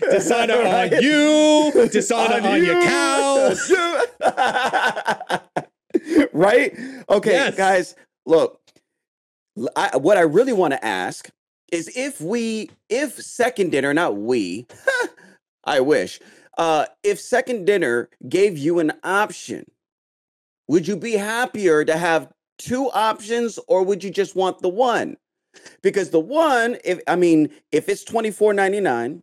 [0.01, 1.89] Dishonor on you.
[1.91, 2.67] Dishonor on, on you.
[2.67, 3.73] your cows.
[6.33, 6.73] right?
[7.09, 7.57] Okay, yes.
[7.57, 8.61] guys, look.
[9.75, 11.31] I, what I really want to ask
[11.73, 14.67] is if we, if second dinner, not we,
[15.67, 16.21] I wish.
[16.57, 19.67] Uh, if second dinner gave you an option,
[20.69, 25.17] would you be happier to have two options or would you just want the one?
[25.83, 29.23] Because the one, if I mean, if it's twenty four ninety nine,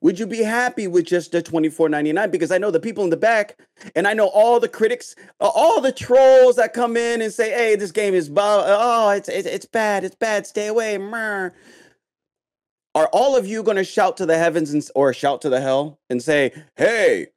[0.00, 2.30] would you be happy with just the twenty four ninety nine?
[2.30, 3.58] Because I know the people in the back,
[3.94, 7.76] and I know all the critics, all the trolls that come in and say, "Hey,
[7.76, 8.64] this game is bad.
[8.66, 10.04] Oh, it's it's, it's bad.
[10.04, 10.46] It's bad.
[10.46, 10.98] Stay away."
[12.94, 15.60] Are all of you going to shout to the heavens and, or shout to the
[15.60, 17.28] hell and say, hey,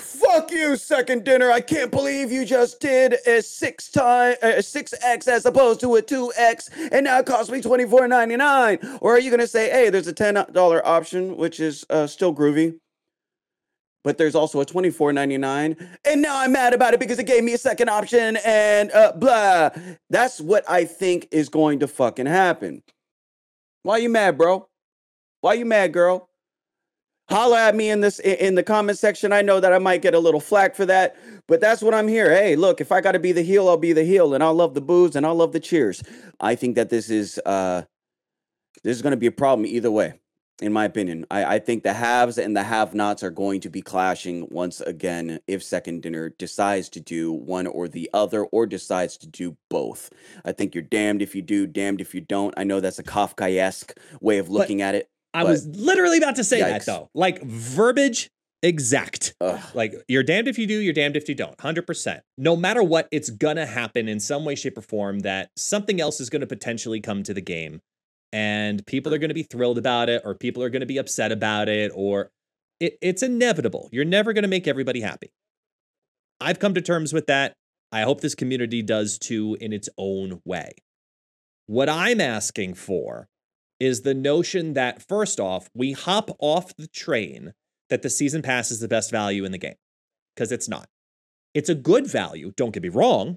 [0.00, 1.50] Fuck you, second dinner.
[1.50, 5.94] I can't believe you just did a six time a six X as opposed to
[5.96, 8.78] a two X, and now it costs me twenty four ninety nine.
[9.02, 12.34] Or are you gonna say, hey, there's a ten dollar option, which is uh, still
[12.34, 12.78] groovy,
[14.02, 17.18] but there's also a twenty four ninety nine, and now I'm mad about it because
[17.18, 19.70] it gave me a second option and uh, blah.
[20.08, 22.82] That's what I think is going to fucking happen.
[23.82, 24.68] Why you mad, bro?
[25.40, 26.30] Why you mad, girl?
[27.30, 29.32] holla at me in this in the comment section.
[29.32, 31.16] I know that I might get a little flack for that,
[31.46, 32.30] but that's what I'm here.
[32.30, 34.54] Hey, look, if I got to be the heel, I'll be the heel, and I'll
[34.54, 36.02] love the boos and I'll love the cheers.
[36.40, 37.82] I think that this is uh
[38.82, 40.14] this is going to be a problem either way,
[40.60, 41.26] in my opinion.
[41.30, 45.40] I, I think the haves and the have-nots are going to be clashing once again
[45.46, 50.10] if Second Dinner decides to do one or the other, or decides to do both.
[50.44, 52.54] I think you're damned if you do, damned if you don't.
[52.56, 56.36] I know that's a Kafkaesque way of looking but- at it I was literally about
[56.36, 56.68] to say yikes.
[56.68, 57.10] that though.
[57.14, 58.30] Like verbiage
[58.62, 59.34] exact.
[59.40, 59.60] Ugh.
[59.74, 61.56] Like you're damned if you do, you're damned if you don't.
[61.58, 62.20] 100%.
[62.36, 66.00] No matter what, it's going to happen in some way shape or form that something
[66.00, 67.80] else is going to potentially come to the game
[68.32, 70.98] and people are going to be thrilled about it or people are going to be
[70.98, 72.30] upset about it or
[72.78, 73.88] it, it's inevitable.
[73.92, 75.32] You're never going to make everybody happy.
[76.40, 77.54] I've come to terms with that.
[77.92, 80.72] I hope this community does too in its own way.
[81.66, 83.28] What I'm asking for
[83.78, 87.52] is the notion that first off, we hop off the train
[87.88, 89.74] that the season pass is the best value in the game
[90.34, 90.86] because it's not.
[91.54, 93.36] It's a good value, don't get me wrong,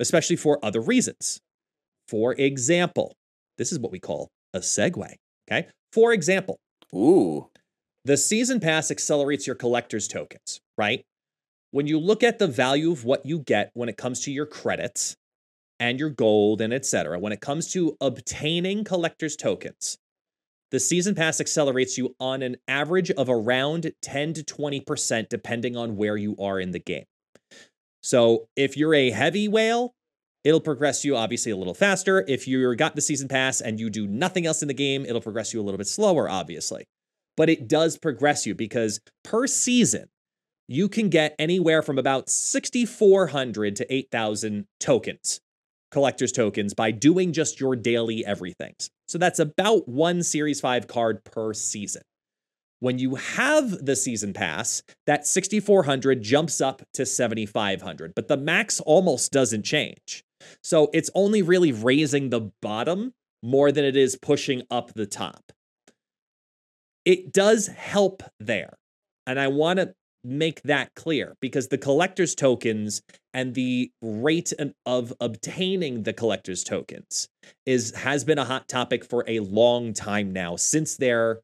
[0.00, 1.40] especially for other reasons.
[2.08, 3.16] For example,
[3.58, 5.14] this is what we call a segue.
[5.50, 5.68] Okay.
[5.92, 6.58] For example,
[6.94, 7.48] ooh,
[8.04, 11.04] the season pass accelerates your collector's tokens, right?
[11.70, 14.46] When you look at the value of what you get when it comes to your
[14.46, 15.16] credits,
[15.82, 17.18] and your gold and etc.
[17.18, 19.98] When it comes to obtaining collector's tokens,
[20.70, 25.96] the season pass accelerates you on an average of around 10 to 20% depending on
[25.96, 27.06] where you are in the game.
[28.00, 29.92] So, if you're a heavy whale,
[30.44, 32.24] it'll progress you obviously a little faster.
[32.28, 35.20] If you got the season pass and you do nothing else in the game, it'll
[35.20, 36.86] progress you a little bit slower, obviously.
[37.36, 40.08] But it does progress you because per season,
[40.68, 45.40] you can get anywhere from about 6,400 to 8,000 tokens
[45.92, 48.90] collector's tokens by doing just your daily everythings.
[49.06, 52.02] So that's about one Series 5 card per season.
[52.80, 58.80] When you have the season pass, that 6400 jumps up to 7500, but the max
[58.80, 60.24] almost doesn't change.
[60.62, 65.52] So it's only really raising the bottom more than it is pushing up the top.
[67.04, 68.78] It does help there.
[69.26, 73.02] And I want to make that clear because the collector's tokens
[73.34, 74.52] and the rate
[74.86, 77.28] of obtaining the collector's tokens
[77.66, 81.40] is has been a hot topic for a long time now since they're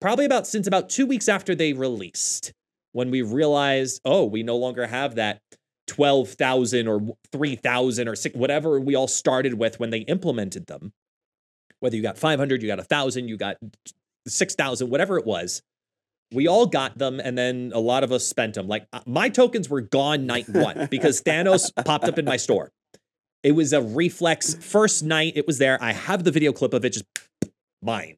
[0.00, 2.52] probably about since about 2 weeks after they released
[2.92, 5.40] when we realized oh we no longer have that
[5.86, 10.92] 12,000 or 3,000 or 6 whatever we all started with when they implemented them.
[11.80, 13.56] Whether you got 500 you got 1,000 you got
[14.26, 15.62] 6,000 whatever it was
[16.32, 18.66] we all got them and then a lot of us spent them.
[18.66, 22.72] Like uh, my tokens were gone night one because thanos popped up in my store.
[23.42, 24.54] It was a reflex.
[24.54, 27.04] First night it was there i have the video clip of it just
[27.82, 28.16] mine.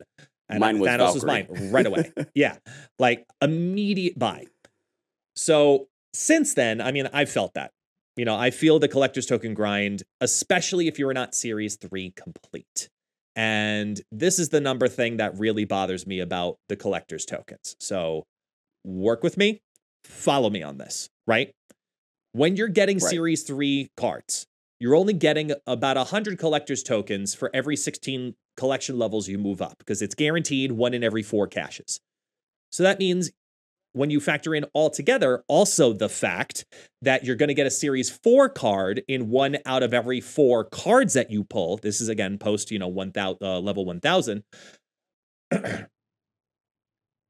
[0.48, 2.12] And mine was thanos was mine right away.
[2.34, 2.56] Yeah.
[2.98, 4.46] Like immediate buy.
[5.36, 7.70] So since then i mean i've felt that
[8.16, 12.88] you know i feel the collector's token grind especially if you're not series 3 complete
[13.38, 17.76] and this is the number thing that really bothers me about the collector's tokens.
[17.78, 18.24] So
[18.82, 19.60] work with me,
[20.02, 21.52] follow me on this, right?
[22.32, 23.08] When you're getting right.
[23.08, 24.48] Series 3 cards,
[24.80, 29.78] you're only getting about 100 collector's tokens for every 16 collection levels you move up
[29.78, 32.00] because it's guaranteed one in every four caches.
[32.72, 33.30] So that means
[33.92, 36.64] when you factor in altogether also the fact
[37.02, 40.64] that you're going to get a series 4 card in one out of every 4
[40.64, 44.42] cards that you pull this is again post you know 1000 uh, level 1000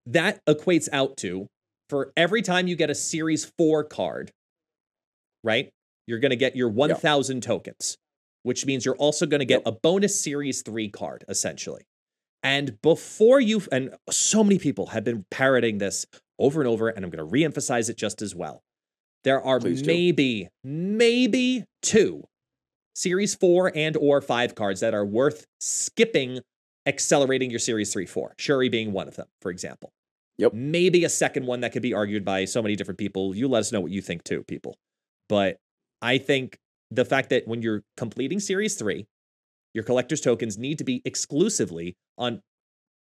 [0.06, 1.46] that equates out to
[1.88, 4.32] for every time you get a series 4 card
[5.44, 5.70] right
[6.06, 7.42] you're going to get your 1000 yep.
[7.42, 7.96] tokens
[8.42, 9.74] which means you're also going to get yep.
[9.74, 11.82] a bonus series 3 card essentially
[12.42, 16.06] and before you, and so many people have been parroting this
[16.38, 18.62] over and over, and I'm going to reemphasize it just as well.
[19.24, 20.48] There are Please maybe, do.
[20.64, 22.24] maybe two
[22.94, 26.40] series four and or five cards that are worth skipping
[26.86, 28.34] accelerating your series three, four.
[28.38, 29.90] Shuri being one of them, for example.
[30.38, 30.54] Yep.
[30.54, 33.34] Maybe a second one that could be argued by so many different people.
[33.34, 34.76] You let us know what you think too, people.
[35.28, 35.58] But
[36.00, 36.58] I think
[36.90, 39.06] the fact that when you're completing series three,
[39.74, 42.40] your collector's tokens need to be exclusively on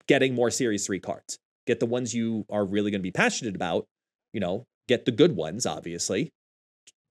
[0.07, 3.55] getting more series three cards get the ones you are really going to be passionate
[3.55, 3.85] about,
[4.33, 6.31] you know, get the good ones, obviously.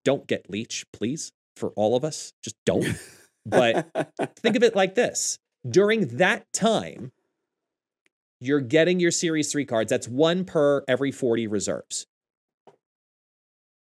[0.05, 2.33] Don't get Leech, please, for all of us.
[2.43, 2.99] Just don't.
[3.45, 3.89] But
[4.43, 5.39] think of it like this
[5.69, 7.13] during that time,
[8.41, 9.91] you're getting your Series 3 cards.
[9.91, 12.07] That's one per every 40 reserves.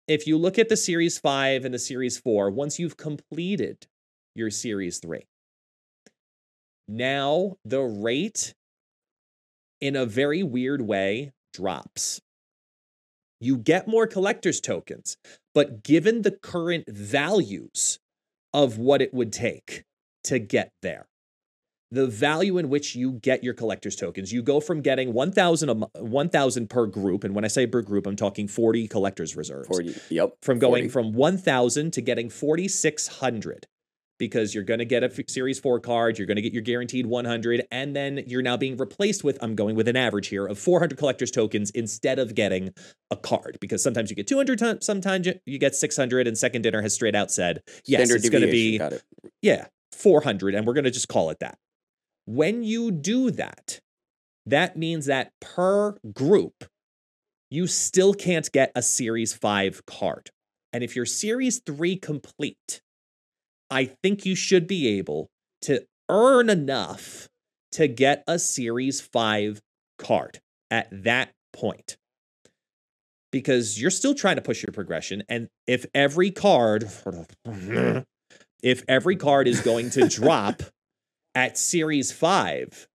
[0.08, 3.86] If you look at the Series 5 and the Series 4, once you've completed
[4.34, 5.24] your Series 3,
[6.88, 8.54] now the rate,
[9.80, 12.20] in a very weird way, drops.
[13.40, 15.16] You get more collector's tokens,
[15.54, 17.98] but given the current values
[18.52, 19.84] of what it would take
[20.24, 21.06] to get there,
[21.90, 26.70] the value in which you get your collector's tokens, you go from getting 1,000 1,000
[26.70, 29.68] per group, and when I say per group, I'm talking 40 collector's reserves.
[29.68, 30.34] 40, yep.
[30.42, 30.88] From going 40.
[30.90, 33.66] from 1,000 to getting 4,600
[34.20, 37.06] because you're going to get a Series 4 card, you're going to get your guaranteed
[37.06, 40.60] 100, and then you're now being replaced with, I'm going with an average here, of
[40.60, 42.72] 400 collector's tokens instead of getting
[43.10, 43.58] a card.
[43.60, 47.32] Because sometimes you get 200, sometimes you get 600, and Second Dinner has straight out
[47.32, 48.80] said, yes, Standard it's going to be,
[49.42, 51.58] yeah, 400, and we're going to just call it that.
[52.26, 53.80] When you do that,
[54.46, 56.64] that means that per group,
[57.50, 60.30] you still can't get a Series 5 card.
[60.72, 62.82] And if you're Series 3 complete,
[63.70, 65.28] I think you should be able
[65.62, 67.28] to earn enough
[67.72, 69.60] to get a Series 5
[69.98, 70.40] card
[70.70, 71.96] at that point.
[73.30, 75.22] Because you're still trying to push your progression.
[75.28, 76.90] And if every card,
[78.62, 80.62] if every card is going to drop
[81.36, 82.88] at Series 5,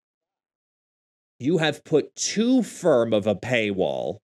[1.39, 4.17] you have put too firm of a paywall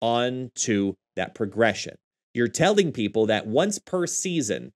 [0.00, 1.96] onto that progression.
[2.34, 4.72] You're telling people that once per season,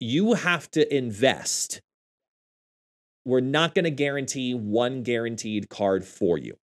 [0.00, 1.80] you have to invest.
[3.24, 6.56] We're not going to guarantee one guaranteed card for you.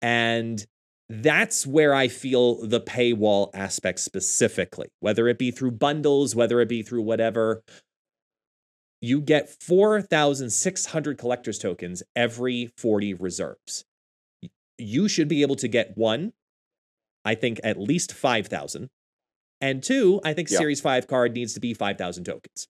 [0.00, 0.64] And
[1.08, 6.68] that's where I feel the paywall aspect specifically, whether it be through bundles, whether it
[6.68, 7.62] be through whatever.
[9.00, 13.84] You get 4,600 collector's tokens every 40 reserves.
[14.78, 16.32] You should be able to get one,
[17.24, 18.88] I think at least 5,000
[19.62, 20.58] and two, I think yeah.
[20.58, 22.68] Series 5 card needs to be 5,000 tokens.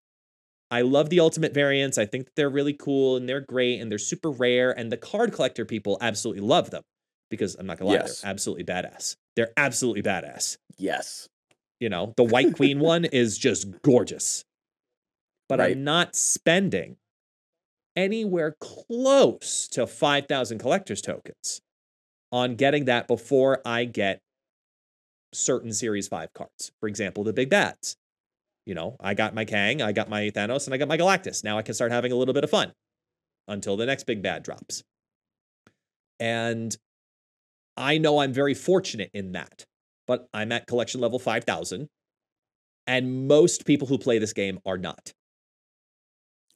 [0.71, 1.99] I love the ultimate variants.
[1.99, 4.71] I think they're really cool and they're great and they're super rare.
[4.71, 6.83] And the card collector people absolutely love them
[7.31, 8.21] because I'm not gonna lie, yes.
[8.21, 9.17] they're absolutely badass.
[9.37, 10.57] They're absolutely badass.
[10.79, 11.29] Yes.
[11.81, 14.45] You know, the White Queen one is just gorgeous.
[15.49, 15.73] But right.
[15.73, 16.97] I'm not spending
[17.97, 21.61] anywhere close to 5,000 collector's tokens
[22.31, 24.21] on getting that before I get
[25.33, 26.73] certain Series 5 cards.
[26.81, 27.97] For example, the big bats.
[28.65, 31.43] You know, I got my Kang, I got my Thanos, and I got my Galactus.
[31.43, 32.73] Now I can start having a little bit of fun
[33.49, 34.85] until the next big bad drops.
[36.21, 36.77] And
[37.77, 39.65] I know I'm very fortunate in that,
[40.07, 41.89] but I'm at collection level 5,000.
[42.87, 45.13] And most people who play this game are not.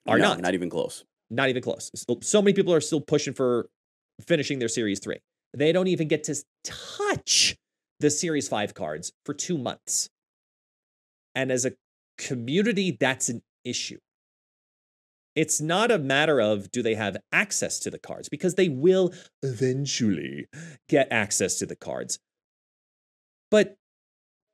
[0.06, 0.40] Are no, not.
[0.40, 1.04] Not even close.
[1.30, 1.90] Not even close.
[2.22, 3.68] So many people are still pushing for
[4.20, 5.18] finishing their Series 3.
[5.56, 7.56] They don't even get to touch
[8.00, 10.08] the Series 5 cards for two months.
[11.34, 11.72] And as a
[12.18, 13.98] community, that's an issue.
[15.34, 19.12] It's not a matter of do they have access to the cards, because they will
[19.42, 20.46] eventually
[20.88, 22.18] get access to the cards.
[23.50, 23.76] But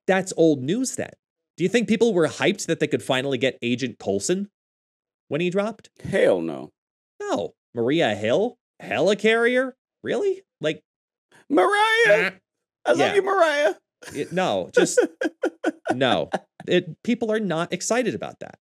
[0.08, 1.12] that's old news then.
[1.56, 4.48] Do you think people were hyped that they could finally get Agent Coulson
[5.28, 5.90] when he dropped?
[6.02, 6.72] Hell no.
[7.20, 7.54] No.
[7.74, 8.58] Maria Hill?
[8.82, 9.72] Helicarrier?
[10.02, 10.42] Really?
[10.60, 10.82] Like
[11.48, 12.32] Mariah?
[12.84, 13.04] I yeah.
[13.04, 13.74] love you, Mariah.
[14.14, 14.98] It, no, just
[15.92, 16.30] no.
[16.66, 18.58] It, people are not excited about that.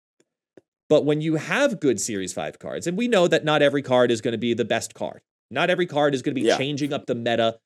[0.90, 4.12] But when you have good Series 5 cards, and we know that not every card
[4.12, 6.58] is going to be the best card, not every card is going to be yeah.
[6.58, 7.60] changing up the meta,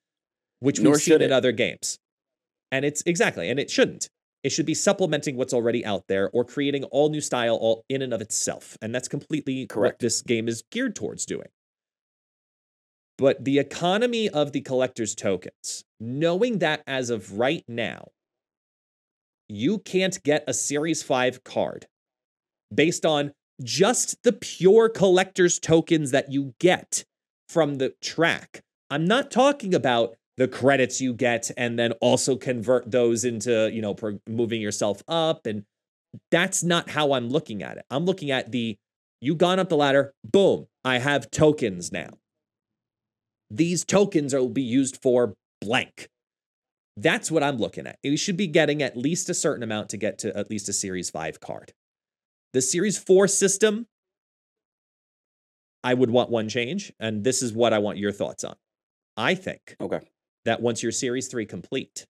[0.60, 1.98] which Nor we've seen in other games.
[2.70, 4.08] And it's exactly, and it shouldn't.
[4.44, 8.00] It should be supplementing what's already out there or creating all new style all in
[8.00, 8.78] and of itself.
[8.80, 9.94] And that's completely Correct.
[9.94, 11.48] what this game is geared towards doing.
[13.18, 18.08] But the economy of the collector's tokens, knowing that as of right now,
[19.48, 21.86] you can't get a Series 5 card
[22.74, 27.04] based on just the pure collector's tokens that you get
[27.48, 28.60] from the track.
[28.90, 33.80] I'm not talking about the credits you get and then also convert those into, you
[33.80, 35.46] know, pro- moving yourself up.
[35.46, 35.64] And
[36.30, 37.86] that's not how I'm looking at it.
[37.90, 38.76] I'm looking at the
[39.22, 42.10] you gone up the ladder, boom, I have tokens now
[43.50, 46.08] these tokens will be used for blank.
[46.96, 47.98] That's what I'm looking at.
[48.02, 50.72] You should be getting at least a certain amount to get to at least a
[50.72, 51.72] Series 5 card.
[52.52, 53.86] The Series 4 system,
[55.84, 58.56] I would want one change, and this is what I want your thoughts on.
[59.16, 60.00] I think okay.
[60.46, 62.06] that once you're Series 3 complete,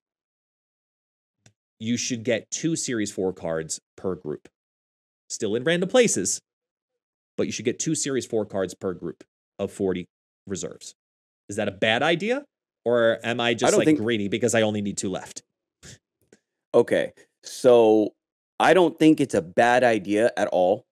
[1.80, 4.48] you should get two Series 4 cards per group.
[5.28, 6.40] Still in random places,
[7.36, 9.24] but you should get two Series 4 cards per group
[9.58, 10.06] of 40
[10.46, 10.94] reserves.
[11.48, 12.44] Is that a bad idea?
[12.84, 15.42] Or am I just don't like think- greedy because I only need two left?
[16.74, 17.12] Okay.
[17.42, 18.14] So
[18.60, 20.86] I don't think it's a bad idea at all.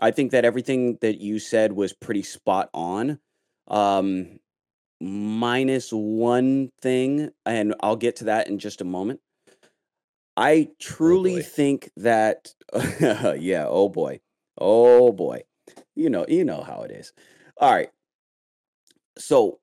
[0.00, 3.18] I think that everything that you said was pretty spot on.
[3.68, 4.40] Um,
[5.00, 9.20] minus one thing, and I'll get to that in just a moment.
[10.36, 11.42] I truly boy.
[11.42, 12.54] think that,
[13.38, 14.20] yeah, oh boy,
[14.58, 15.42] oh boy,
[15.94, 17.12] you know, you know how it is.
[17.58, 17.90] All right.
[19.18, 19.59] So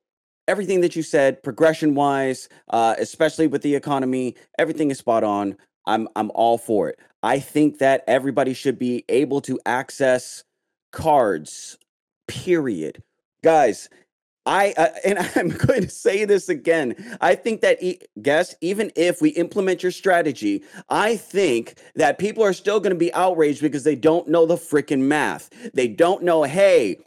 [0.48, 5.58] everything that you said, progression wise, uh, especially with the economy, everything is spot on.
[5.86, 7.00] I'm I'm all for it.
[7.24, 10.43] I think that everybody should be able to access
[10.91, 11.78] cards.
[12.28, 13.04] Period,
[13.43, 13.89] guys.
[14.45, 17.18] I uh, and I'm going to say this again.
[17.22, 22.43] I think that e- guess even if we implement your strategy, I think that people
[22.43, 25.50] are still going to be outraged because they don't know the freaking math.
[25.74, 26.43] They don't know.
[26.43, 26.98] Hey,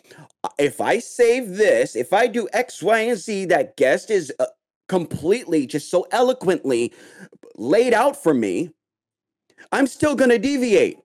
[0.58, 4.46] if I save this, if I do X, Y, and Z, that guest is uh,
[4.88, 6.92] completely just so eloquently
[7.56, 8.70] laid out for me,
[9.72, 10.98] I'm still going to deviate.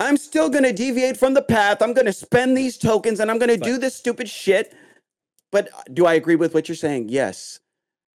[0.00, 1.80] I'm still going to deviate from the path.
[1.80, 4.74] I'm going to spend these tokens and I'm going to do this stupid shit.
[5.52, 7.10] But uh, do I agree with what you're saying?
[7.10, 7.60] Yes.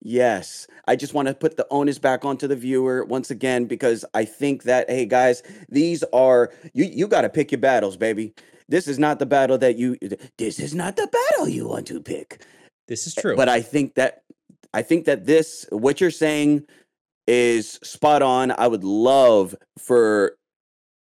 [0.02, 0.68] Yes.
[0.88, 4.26] I just want to put the onus back onto the viewer once again because I
[4.26, 8.34] think that hey guys, these are you you got to pick your battles, baby.
[8.70, 9.98] This is not the battle that you
[10.38, 12.44] this is not the battle you want to pick.
[12.88, 13.36] This is eh, true.
[13.36, 14.24] But I think that
[14.74, 16.64] I think that this what you're saying
[17.26, 18.52] is spot on.
[18.52, 20.38] I would love for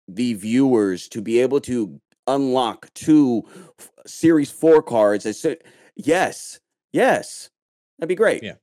[0.08, 3.44] the viewers to be able to unlock two
[4.06, 5.26] series 4 cards
[5.96, 6.60] yes.
[6.92, 7.50] Yes.
[7.98, 8.44] That'd be great.
[8.44, 8.56] Yeah.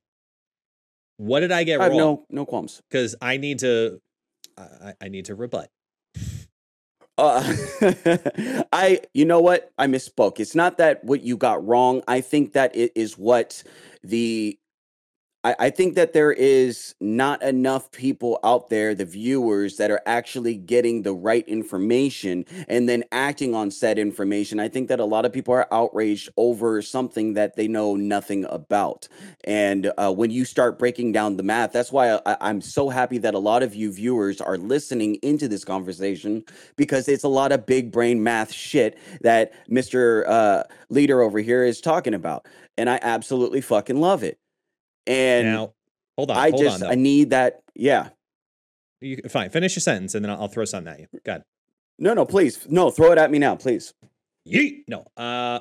[1.21, 1.99] What did I get I wrong?
[1.99, 2.81] no no qualms.
[2.89, 4.01] Because I need to,
[4.57, 5.69] I, I need to rebut.
[7.19, 7.43] Uh,
[8.73, 9.71] I, you know what?
[9.77, 10.41] I misspoke.
[10.41, 12.03] It's not that what you got wrong.
[12.09, 13.63] I think that it is what
[14.03, 14.59] the,
[15.43, 20.03] I, I think that there is not enough people out there, the viewers, that are
[20.05, 24.61] actually getting the right information and then acting on said information.
[24.61, 28.45] I think that a lot of people are outraged over something that they know nothing
[28.51, 29.09] about.
[29.45, 33.19] And uh, when you start breaking down the math, that's why I, I'm so happy
[33.19, 36.45] that a lot of you viewers are listening into this conversation
[36.77, 40.29] because it's a lot of big brain math shit that Mr.
[40.29, 42.47] Uh, Leader over here is talking about.
[42.77, 44.39] And I absolutely fucking love it.
[45.07, 45.75] And now,
[46.17, 46.37] hold on.
[46.37, 47.63] I hold just, on, I need that.
[47.75, 48.11] Yeah.
[49.01, 49.51] You, fine.
[49.51, 51.07] Finish your sentence, and then I'll, I'll throw something at you.
[51.25, 51.43] God.
[51.99, 52.67] No, no, please.
[52.69, 53.95] No, throw it at me now, please.
[54.47, 54.85] Yeet.
[54.89, 55.07] No.
[55.17, 55.61] Uh,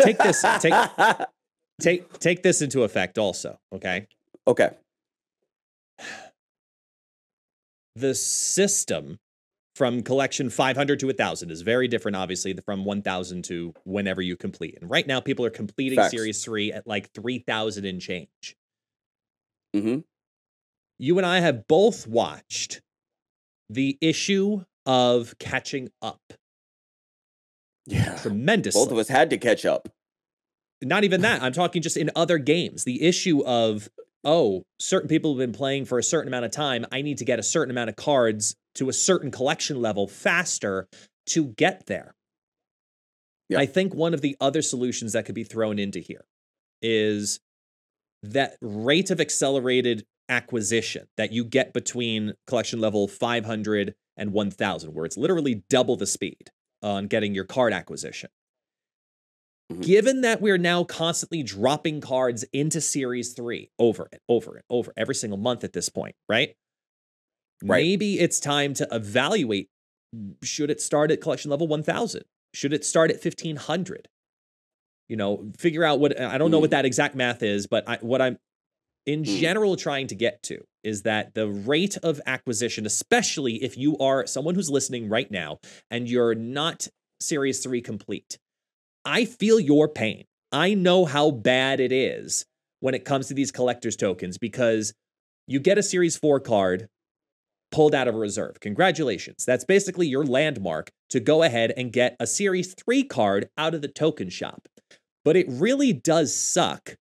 [0.00, 0.44] take this.
[0.60, 0.74] Take
[1.80, 3.18] take take this into effect.
[3.18, 4.06] Also, okay.
[4.46, 4.70] okay.
[7.96, 9.20] The system
[9.74, 14.78] from collection 500 to 1000 is very different obviously from 1000 to whenever you complete.
[14.80, 16.12] And right now people are completing Facts.
[16.12, 18.56] series 3 at like 3000 and change.
[19.74, 19.98] Hmm
[20.98, 22.80] you and i have both watched
[23.70, 26.20] the issue of catching up.
[27.86, 28.16] Yeah.
[28.16, 29.88] tremendous Both of us had to catch up.
[30.82, 31.42] not even that.
[31.42, 32.84] I'm talking just in other games.
[32.84, 33.88] The issue of
[34.22, 36.84] oh certain people have been playing for a certain amount of time.
[36.92, 40.88] I need to get a certain amount of cards to a certain collection level faster
[41.26, 42.14] to get there.
[43.54, 46.24] I think one of the other solutions that could be thrown into here
[46.82, 47.40] is
[48.22, 55.04] that rate of accelerated acquisition that you get between collection level 500 and 1000 where
[55.04, 56.50] it's literally double the speed
[56.82, 58.30] on getting your card acquisition.
[59.72, 59.82] Mhm.
[59.82, 64.92] given that we're now constantly dropping cards into series 3 over and over and over
[64.96, 66.54] every single month at this point right
[67.62, 67.82] Right.
[67.82, 69.68] maybe it's time to evaluate
[70.42, 74.08] should it start at collection level 1000 should it start at 1500
[75.08, 76.72] you know figure out what i don't know what Mm.
[76.72, 78.38] that exact math is but I, what i'm
[79.06, 79.38] in Mm.
[79.40, 84.26] general trying to get to is that the rate of acquisition especially if you are
[84.26, 85.58] someone who's listening right now
[85.90, 86.88] and you're not
[87.20, 88.38] series 3 complete
[89.04, 92.44] i feel your pain i know how bad it is
[92.80, 94.92] when it comes to these collectors tokens because
[95.46, 96.88] you get a series 4 card
[97.74, 98.60] pulled out of reserve.
[98.60, 99.44] Congratulations.
[99.44, 103.82] That's basically your landmark to go ahead and get a Series 3 card out of
[103.82, 104.68] the token shop.
[105.24, 106.96] But it really does suck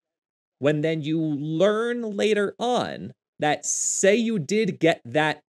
[0.57, 5.41] when then you learn later on that, say, you did get that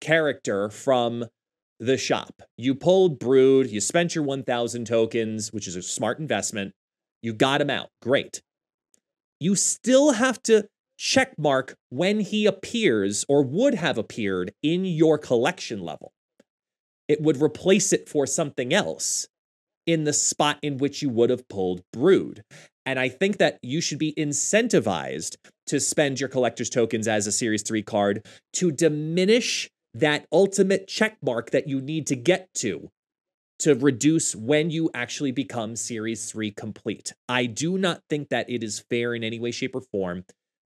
[0.00, 1.26] character from
[1.78, 2.42] the shop.
[2.58, 6.72] You pulled Brood, you spent your 1,000 tokens, which is a smart investment.
[7.22, 7.90] You got him out.
[8.00, 8.42] Great.
[9.42, 10.68] you still have to
[11.02, 16.12] check mark when he appears or would have appeared in your collection level.
[17.08, 19.26] It would replace it for something else
[19.84, 22.44] in the spot in which you would have pulled Brood.
[22.86, 25.34] And I think that you should be incentivized
[25.66, 31.50] to spend your collector's tokens as a Series 3 card to diminish that ultimate checkmark
[31.50, 32.90] that you need to get to
[33.58, 37.12] to reduce when you actually become Series 3 complete.
[37.28, 40.24] I do not think that it is fair in any way, shape, or form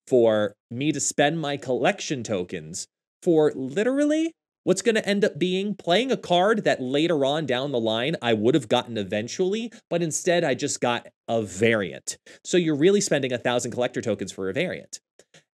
[0.08, 2.88] for me to spend my collection tokens
[3.22, 4.34] for literally
[4.64, 8.16] what's going to end up being playing a card that later on down the line
[8.22, 12.18] I would have gotten eventually, but instead I just got a variant.
[12.44, 15.00] So you're really spending a thousand collector tokens for a variant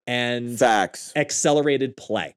[0.08, 2.36] and facts accelerated play.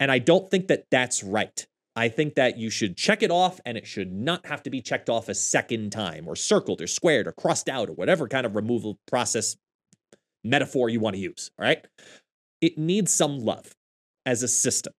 [0.00, 1.66] And I don't think that that's right.
[1.94, 4.80] I think that you should check it off and it should not have to be
[4.80, 8.46] checked off a second time or circled or squared or crossed out or whatever kind
[8.46, 9.56] of removal process
[10.44, 11.50] metaphor you want to use.
[11.58, 11.84] All right.
[12.60, 13.72] It needs some love
[14.26, 14.92] as a system.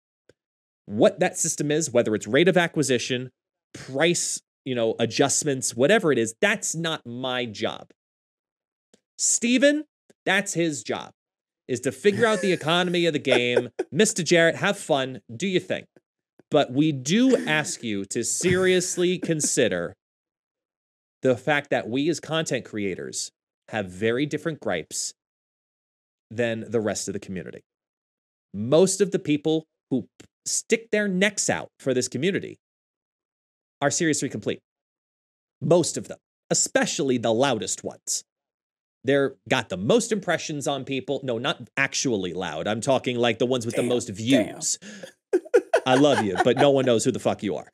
[0.86, 3.30] What that system is, whether it's rate of acquisition,
[3.74, 7.90] price, you know, adjustments, whatever it is, that's not my job.
[9.18, 9.84] Steven,
[10.24, 11.10] that's his job,
[11.66, 13.68] is to figure out the economy of the game.
[13.94, 14.24] Mr.
[14.24, 15.84] Jarrett, have fun, do your thing.
[16.50, 19.94] But we do ask you to seriously consider
[21.22, 23.30] the fact that we as content creators
[23.68, 25.12] have very different gripes
[26.30, 27.62] than the rest of the community.
[28.54, 30.06] Most of the people who
[30.46, 32.58] stick their necks out for this community
[33.80, 34.60] are seriously complete.
[35.60, 36.18] Most of them,
[36.50, 38.24] especially the loudest ones.
[39.04, 41.20] They're got the most impressions on people.
[41.22, 42.66] No, not actually loud.
[42.66, 44.78] I'm talking like the ones with damn, the most views.
[45.86, 47.70] I love you, but no one knows who the fuck you are.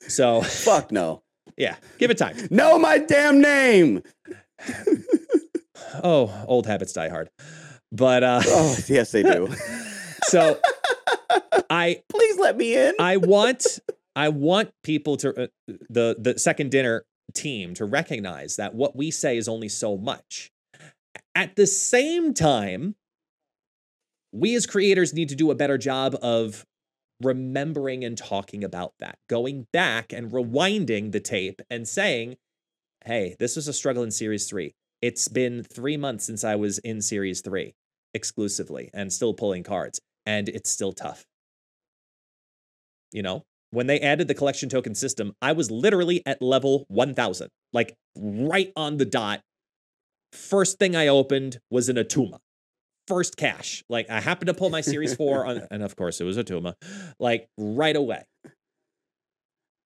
[0.00, 1.22] So fuck no.
[1.56, 2.36] Yeah, give it time.
[2.50, 4.02] Know my damn name.
[6.04, 7.30] oh, old habits die hard.
[7.92, 9.48] But uh oh, yes, they do.
[10.24, 10.58] so
[11.70, 12.94] I please let me in.
[12.98, 13.78] I want
[14.14, 15.46] I want people to uh,
[15.88, 20.50] the the second dinner team to recognize that what we say is only so much.
[21.34, 22.96] At the same time,
[24.32, 26.64] we as creators need to do a better job of
[27.22, 32.36] remembering and talking about that, going back and rewinding the tape and saying,
[33.04, 34.74] hey, this was a struggle in series three.
[35.02, 37.74] It's been three months since I was in series three
[38.14, 41.26] exclusively and still pulling cards, and it's still tough.
[43.12, 47.48] You know, when they added the collection token system, I was literally at level 1000,
[47.72, 49.42] like right on the dot.
[50.32, 52.38] First thing I opened was an Attuma.
[53.06, 53.84] First cache.
[53.88, 56.74] Like I happened to pull my series four on, and of course it was Attuma,
[57.20, 58.22] like right away.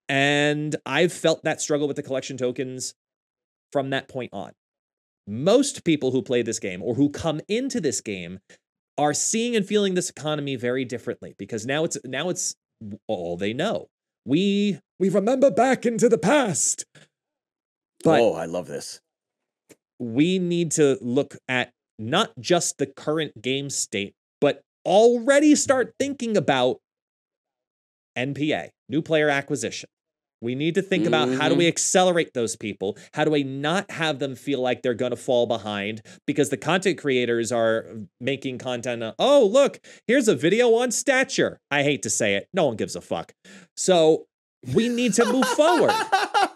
[0.08, 2.94] And I've felt that struggle with the collection tokens
[3.72, 4.52] from that point on
[5.26, 8.40] most people who play this game or who come into this game
[8.98, 12.54] are seeing and feeling this economy very differently because now it's now it's
[13.06, 13.88] all they know.
[14.24, 16.84] We we remember back into the past.
[18.02, 19.00] But oh, I love this.
[19.98, 26.36] We need to look at not just the current game state, but already start thinking
[26.36, 26.78] about
[28.16, 29.88] NPA, new player acquisition.
[30.40, 31.68] We need to think about how do we mm-hmm.
[31.68, 32.96] accelerate those people?
[33.12, 36.56] How do we not have them feel like they're going to fall behind because the
[36.56, 37.86] content creators are
[38.20, 39.02] making content.
[39.02, 41.60] Uh, oh, look, here's a video on stature.
[41.70, 42.48] I hate to say it.
[42.54, 43.32] No one gives a fuck.
[43.76, 44.26] So
[44.74, 45.94] we need to move forward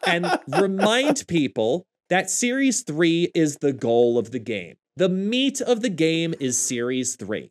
[0.07, 4.77] and remind people that Series 3 is the goal of the game.
[4.97, 7.51] The meat of the game is Series 3.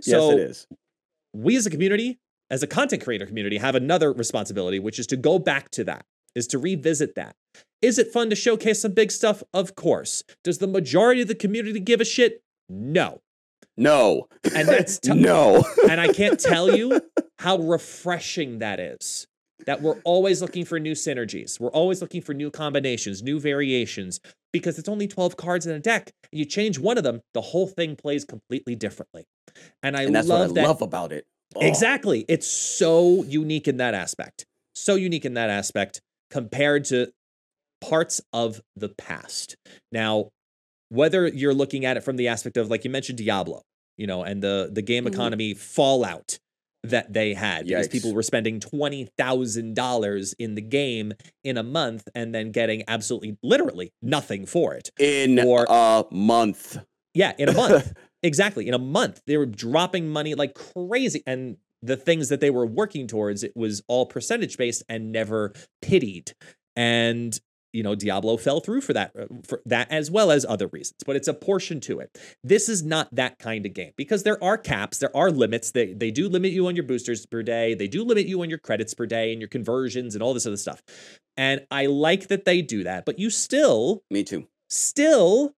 [0.00, 0.66] So yes, it is.
[1.32, 2.18] We as a community
[2.50, 6.04] as a content creator community have another responsibility, which is to go back to that,
[6.34, 7.34] is to revisit that.
[7.82, 9.42] Is it fun to showcase some big stuff?
[9.54, 10.22] Of course.
[10.44, 12.42] Does the majority of the community give a shit?
[12.68, 13.20] No.
[13.76, 14.26] No.
[14.54, 15.64] And that's t- no.
[15.88, 17.00] and I can't tell you
[17.38, 19.26] how refreshing that is.
[19.66, 21.60] That we're always looking for new synergies.
[21.60, 24.18] We're always looking for new combinations, new variations,
[24.54, 26.12] because it's only 12 cards in a deck.
[26.32, 29.26] And you change one of them, the whole thing plays completely differently.
[29.82, 30.68] And I and that's love what I that.
[30.68, 31.26] love about it.
[31.56, 31.66] Oh.
[31.66, 32.24] Exactly.
[32.28, 34.46] It's so unique in that aspect.
[34.74, 37.12] So unique in that aspect compared to
[37.80, 39.56] parts of the past.
[39.90, 40.30] Now,
[40.90, 43.62] whether you're looking at it from the aspect of like you mentioned Diablo,
[43.96, 45.14] you know, and the the game mm-hmm.
[45.14, 46.38] economy fallout
[46.82, 47.92] that they had because Yikes.
[47.92, 51.12] people were spending $20,000 in the game
[51.44, 54.90] in a month and then getting absolutely literally nothing for it.
[54.98, 56.78] In or, a month.
[57.14, 57.92] Yeah, in a month.
[58.22, 58.68] Exactly.
[58.68, 61.22] In a month, they were dropping money like crazy.
[61.26, 65.54] And the things that they were working towards, it was all percentage based and never
[65.80, 66.32] pitied.
[66.76, 67.40] And
[67.72, 70.98] you know Diablo fell through for that uh, for that as well as other reasons
[71.06, 74.42] but it's a portion to it this is not that kind of game because there
[74.42, 77.74] are caps there are limits they they do limit you on your boosters per day
[77.74, 80.46] they do limit you on your credits per day and your conversions and all this
[80.46, 80.82] other stuff
[81.36, 84.48] and i like that they do that but you still Me too.
[84.68, 85.54] still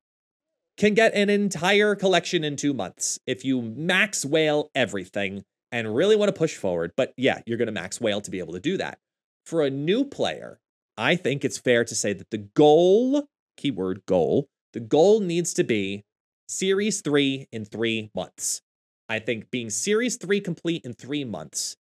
[0.82, 6.16] can get an entire collection in 2 months if you max whale everything and really
[6.16, 8.60] want to push forward but yeah you're going to max whale to be able to
[8.60, 8.98] do that
[9.46, 10.58] for a new player
[10.96, 15.64] I think it's fair to say that the goal, keyword goal, the goal needs to
[15.64, 16.04] be
[16.48, 18.60] Series 3 in three months.
[19.08, 21.76] I think being Series 3 complete in three months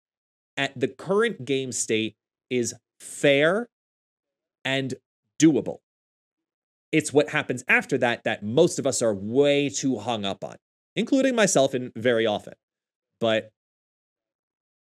[0.58, 2.16] at the current game state
[2.50, 3.68] is fair
[4.64, 4.94] and
[5.42, 5.80] doable.
[6.92, 10.56] It's what happens after that that most of us are way too hung up on,
[10.96, 12.54] including myself and very often.
[13.20, 13.50] But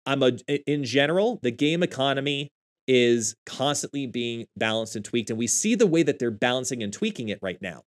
[0.05, 0.31] I'm a
[0.65, 2.49] in general, the game economy
[2.87, 5.29] is constantly being balanced and tweaked.
[5.29, 7.83] And we see the way that they're balancing and tweaking it right now.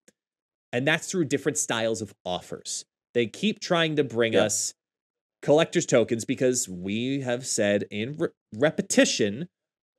[0.72, 2.86] And that's through different styles of offers.
[3.14, 4.43] They keep trying to bring Yeah.
[4.43, 4.74] us
[5.41, 9.47] collector's tokens because we have said in re- repetition,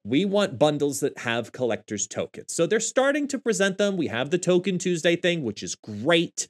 [0.04, 2.52] we want bundles that have collector's tokens.
[2.52, 3.96] So they're starting to present them.
[3.96, 6.48] We have the Token Tuesday thing, which is great.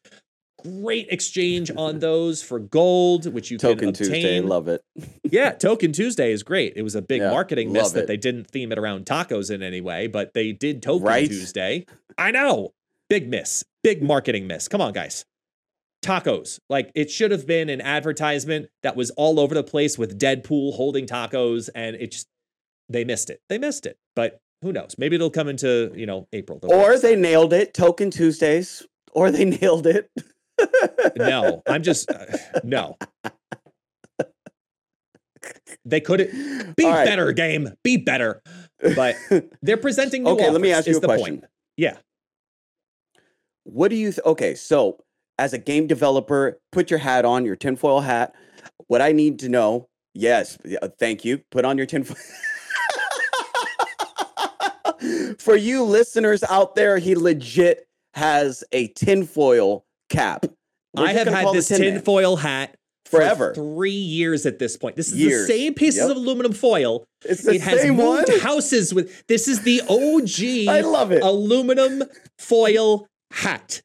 [0.63, 4.83] Great exchange on those for gold, which you Token can obtain Token Tuesday, love it.
[5.31, 6.73] yeah, Token Tuesday is great.
[6.77, 9.51] It was a big Yeah, marketing miss love that they didn't theme it around tacos
[9.51, 11.29] in any way, but they did Token Right?
[11.29, 11.85] Tuesday.
[12.17, 12.73] I know.
[13.11, 13.65] Big miss.
[13.83, 14.69] Big marketing miss.
[14.69, 15.25] Come on, guys.
[16.03, 16.59] Tacos.
[16.69, 20.75] Like it should have been an advertisement that was all over the place with Deadpool
[20.75, 22.29] holding tacos, and it just
[22.93, 23.41] they missed it.
[23.49, 23.97] They missed it.
[24.15, 24.97] But who knows?
[24.99, 26.61] Maybe it'll come into, you know, April.
[26.63, 30.11] Or they nailed it, Token Tuesdays, or they nailed it.
[31.17, 32.27] No, I'm just uh,
[32.63, 32.97] no.
[35.85, 36.31] They could
[36.77, 37.05] be right.
[37.05, 37.71] better, game.
[37.83, 38.43] Be better.
[38.95, 39.17] But
[39.63, 41.41] they're presenting new Okay, let me ask you a the question.
[41.41, 41.51] Point.
[41.77, 41.97] Yeah.
[43.65, 44.99] What do you th- okay, so
[45.39, 48.35] as a game developer, put your hat on, your tinfoil hat.
[48.87, 50.59] What I need to know, yes,
[50.99, 51.39] thank you.
[51.51, 52.17] Put on your tinfoil.
[55.43, 60.47] For you listeners out there, he legit has a tinfoil cap.
[60.95, 62.77] We're I have had this Tin tinfoil hat
[63.07, 63.55] for Forever.
[63.55, 64.97] three years at this point.
[64.97, 65.47] This is Years.
[65.47, 66.11] the same pieces Yep.
[66.13, 67.05] of aluminum foil.
[67.25, 68.19] It's the it has same one.
[68.29, 69.27] moved houses with.
[69.27, 71.23] This is the OG I love it.
[71.23, 72.05] aluminum
[72.39, 73.83] foil hat.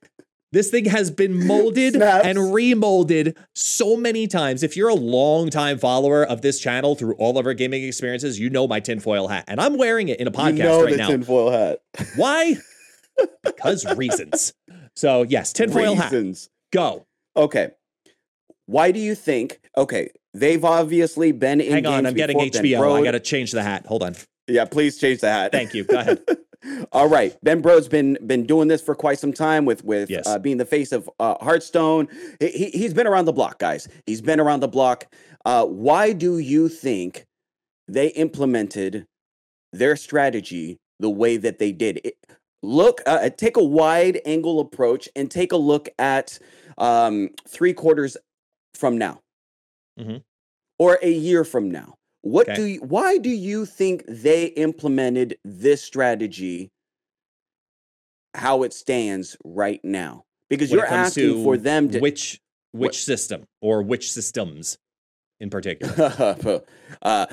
[0.52, 4.64] This thing has been molded and remolded so many times.
[4.64, 8.50] If you're a long-time follower of this channel through all of our gaming experiences, you
[8.50, 9.46] know my tinfoil hat.
[9.48, 11.08] And I'm wearing it in a podcast you know right the now.
[11.08, 11.80] tinfoil hat.
[12.16, 12.56] Why?
[13.44, 14.54] because reasons.
[14.96, 16.12] So yes, tinfoil hat.
[16.12, 16.50] Reasons.
[16.72, 17.06] Go.
[17.36, 17.72] Okay.
[18.66, 19.60] Why do you think?
[19.78, 21.72] Okay, they've obviously been in.
[21.72, 23.00] Hang on, I'm getting HBO.
[23.00, 23.86] I got to change the hat.
[23.86, 24.16] Hold on.
[24.48, 25.52] Yeah, please change the hat.
[25.52, 25.84] Thank you.
[25.84, 26.22] Go ahead.
[26.92, 30.28] All right, Ben Brode's been been doing this for quite some time with with Yes.
[30.28, 32.08] uh, being the face of uh, Hearthstone.
[32.40, 33.88] He, he he's been around the block, guys.
[34.06, 35.06] He's been around the block.
[35.46, 37.26] Uh, why do you think
[37.88, 39.06] they implemented
[39.72, 42.02] their strategy the way that they did?
[42.04, 42.16] It,
[42.64, 46.38] look, uh, take a wide angle approach and take a look at
[46.78, 48.18] um, three quarters
[48.74, 49.22] from now,
[50.00, 50.22] Mhm.
[50.80, 51.96] or a year from now.
[52.28, 52.56] What Okay.
[52.56, 56.72] do you, why do you think they implemented this strategy
[58.34, 60.26] how it stands right now?
[60.50, 62.40] Because When you're asking for them to which
[62.74, 64.78] which What- system or which systems
[65.40, 66.64] in particular.
[67.02, 67.26] uh,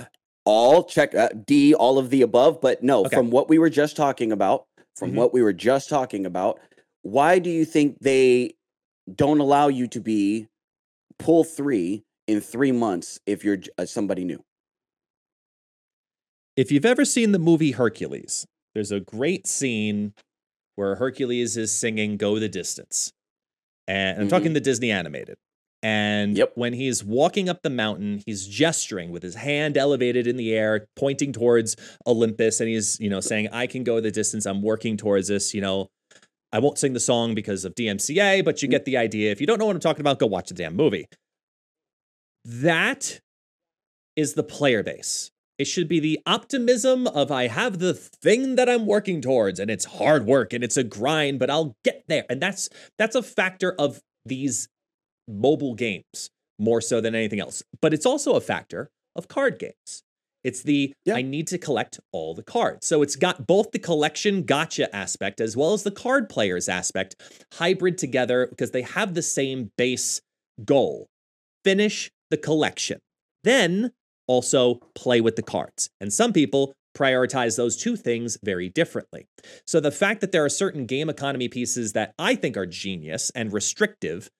[0.45, 2.61] all check uh, D, all of the above.
[2.61, 3.17] But no, Okay.
[3.17, 5.15] from what we were just talking about, from Mhm.
[5.17, 6.61] what we were just talking about,
[7.03, 8.55] why do you think they
[9.13, 10.47] don't allow you to be
[11.19, 14.43] pool three in three months if you're uh, somebody new?
[16.57, 20.15] If you've ever seen the movie Hercules, there's a great scene
[20.77, 23.13] where Hercules is singing Go the Distance.
[23.87, 24.55] And I'm talking mm-hmm.
[24.55, 25.37] the Disney animated.
[25.83, 26.53] And Yep.
[26.55, 30.87] when he's walking up the mountain, he's gesturing with his hand elevated in the air,
[30.97, 31.77] pointing towards
[32.07, 32.61] Olympus.
[32.61, 34.47] And he's, you know, saying, I can go the distance.
[34.47, 35.53] I'm working towards this.
[35.53, 35.91] You know,
[36.53, 38.71] I won't sing the song because of DMCA, but you mm-hmm.
[38.71, 39.31] get the idea.
[39.31, 41.07] If you don't know what I'm talking about, go watch the damn movie.
[42.47, 43.21] That
[44.17, 45.31] is the player base.
[45.59, 49.71] It should be the optimism of I have the thing that I'm working towards and
[49.71, 52.25] it's hard work and it's a grind, but I'll get there.
[52.29, 54.69] And that's that's a factor of these
[55.29, 57.63] mobile games more so than anything else.
[57.81, 60.03] But it's also a factor of card games.
[60.43, 61.15] It's the Yeah.
[61.15, 62.87] I need to collect all the cards.
[62.87, 67.15] So it's got both the collection gacha aspect as well as the card players aspect
[67.55, 70.21] hybrid together because they have the same base
[70.65, 71.07] goal.
[71.65, 72.99] Finish the collection.
[73.45, 73.93] Then
[74.27, 75.91] also play with the cards.
[76.01, 79.27] And some people prioritize those two things very differently.
[79.67, 83.31] So the fact that there are certain game economy pieces that I think are genius
[83.35, 84.31] and restrictive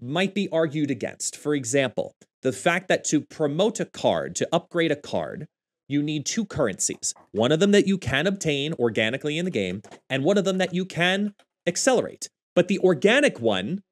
[0.00, 1.36] might be argued against.
[1.36, 5.46] For example, the fact that to promote a card, to upgrade a card,
[5.88, 7.14] you need two currencies.
[7.30, 10.58] One of them that you can obtain organically in the game, and one of them
[10.58, 11.34] that you can
[11.66, 12.28] accelerate.
[12.56, 13.82] But the organic one,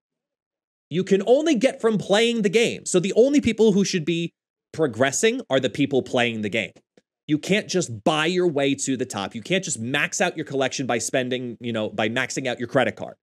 [0.90, 2.86] you can only get from playing the game.
[2.86, 4.32] So the only people who should be
[4.74, 6.72] progressing are the people playing the game.
[7.26, 9.34] You can't just buy your way to the top.
[9.34, 12.68] You can't just max out your collection by spending, you know, by maxing out your
[12.68, 13.14] credit card.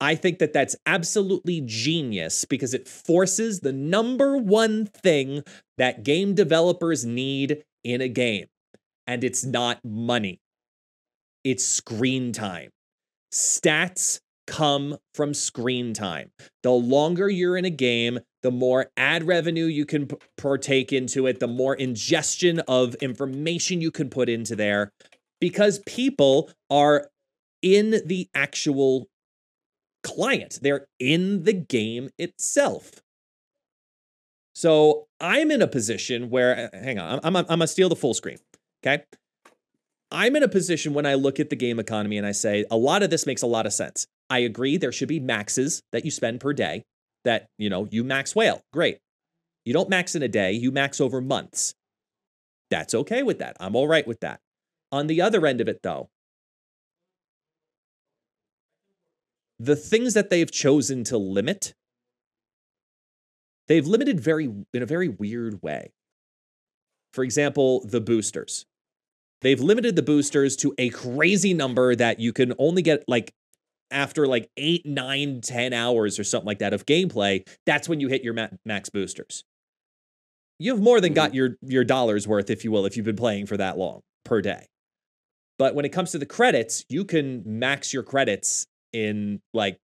[0.00, 5.42] I think that that's absolutely genius because it forces the number one thing
[5.78, 8.46] that game developers need in a game.
[9.06, 10.40] And it's not money,
[11.42, 12.70] it's screen time.
[13.32, 16.30] Stats come from screen time.
[16.62, 21.26] The longer you're in a game, the more ad revenue you can p- partake into
[21.26, 24.92] it, the more ingestion of information you can put into there
[25.40, 27.08] because people are
[27.60, 29.08] in the actual
[30.04, 33.02] client, they're in the game itself.
[34.54, 37.96] So I'm in a position where, uh, hang on, I'm, I'm, I'm gonna steal the
[37.96, 38.38] full screen.
[38.86, 39.02] Okay.
[40.12, 42.76] I'm in a position when I look at the game economy and I say, a
[42.76, 44.06] lot of this makes a lot of sense.
[44.30, 46.84] I agree there should be maxes that you spend per day
[47.26, 48.62] that, you know, you max whale.
[48.72, 48.98] Great.
[49.64, 51.74] You don't max in a day, you max over months.
[52.70, 53.56] That's okay with that.
[53.60, 54.40] I'm all right with that.
[54.90, 56.08] On the other end of it, though,
[59.58, 61.74] the things that they've chosen to limit,
[63.68, 65.92] they've limited very in a very weird way.
[67.12, 68.66] For example, the boosters.
[69.42, 73.32] They've limited the boosters to a crazy number that you can only get like
[73.90, 77.46] after like eight, nine, ten hours or something like that of gameplay.
[77.66, 79.44] That's when you hit your ma- max boosters.
[80.58, 81.36] You have more than got Mm-hmm.
[81.36, 84.40] your your dollars worth, if you will, if you've been playing for that long per
[84.40, 84.66] day.
[85.58, 89.78] But when it comes to the credits, you can max your credits in like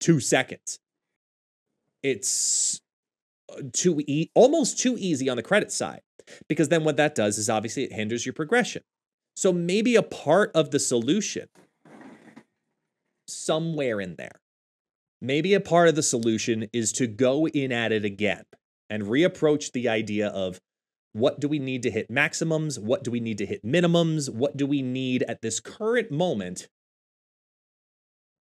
[0.00, 0.78] two seconds.
[2.02, 2.80] It's
[3.52, 6.00] uh, too e- almost too easy on the credit side
[6.48, 8.82] because then what that does is obviously it hinders your progression.
[9.36, 11.48] So maybe a part of the solution
[13.32, 14.40] somewhere in there.
[15.20, 18.44] Maybe a part of the solution is to go in at it again
[18.88, 20.60] and reapproach the idea of
[21.12, 22.78] what do we need to hit maximums?
[22.78, 24.32] What do we need to hit minimums?
[24.32, 26.68] What do we need at this current moment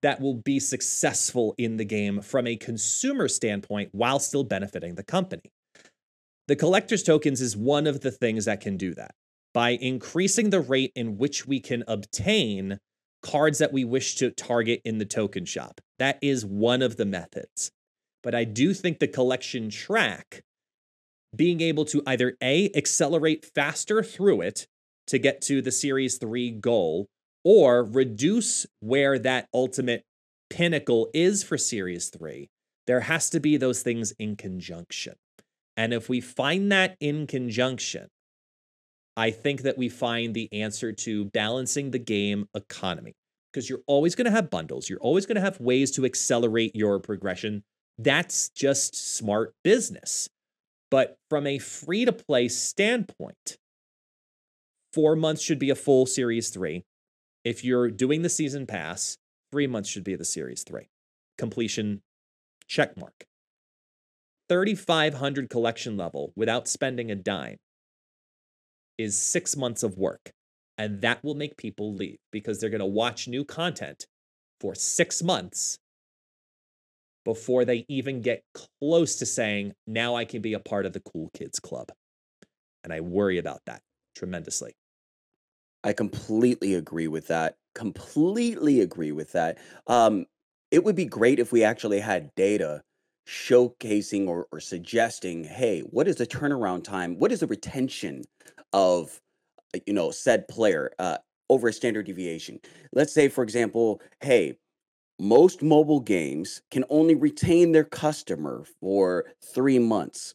[0.02, 5.02] that will be successful in the game from a consumer standpoint while still benefiting the
[5.02, 5.50] company?
[6.46, 9.14] The collector's tokens is one of the things that can do that
[9.52, 12.78] by increasing the rate in which we can obtain
[13.22, 15.80] cards that we wish to target in the token shop.
[15.98, 17.70] That is one of the methods.
[18.22, 20.42] But I do think the collection track,
[21.34, 24.66] being able to either A, accelerate faster through it
[25.06, 27.06] to get to the Series 3 goal,
[27.44, 30.04] or reduce where that ultimate
[30.50, 32.48] pinnacle is for Series 3,
[32.86, 35.14] there has to be those things in conjunction.
[35.76, 38.08] And if we find that in conjunction,
[39.18, 43.16] I think that we find the answer to balancing the game economy
[43.52, 44.88] because you're always going to have bundles.
[44.88, 47.64] You're always going to have ways to accelerate your progression.
[47.98, 50.28] That's just smart business.
[50.88, 53.56] But from a free to play standpoint,
[54.92, 56.84] four months should be a full series three.
[57.44, 59.18] If you're doing the season pass,
[59.50, 60.90] three months should be the series three.
[61.36, 62.02] Completion
[62.68, 63.26] check mark.
[64.48, 67.58] 3,500 collection level without spending a dime
[68.98, 70.32] is six months of work.
[70.76, 74.06] And that will make people leave because they're going to watch new content
[74.60, 75.78] for six months
[77.24, 81.00] before they even get close to saying, now I can be a part of the
[81.00, 81.90] cool kids club.
[82.84, 83.82] And I worry about that
[84.16, 84.72] tremendously.
[85.84, 87.56] I completely agree with that.
[87.74, 89.58] Completely agree with that.
[89.86, 90.26] Um,
[90.70, 92.82] it would be great if we actually had data
[93.28, 97.18] showcasing or, or suggesting, hey, what is the turnaround time?
[97.18, 98.24] What is the retention
[98.72, 99.20] of,
[99.74, 101.18] uh, you know, said player uh,
[101.50, 102.60] over a standard deviation?
[102.92, 104.58] Let's say, for example, hey,
[105.18, 110.34] most mobile games can only retain their customer for three months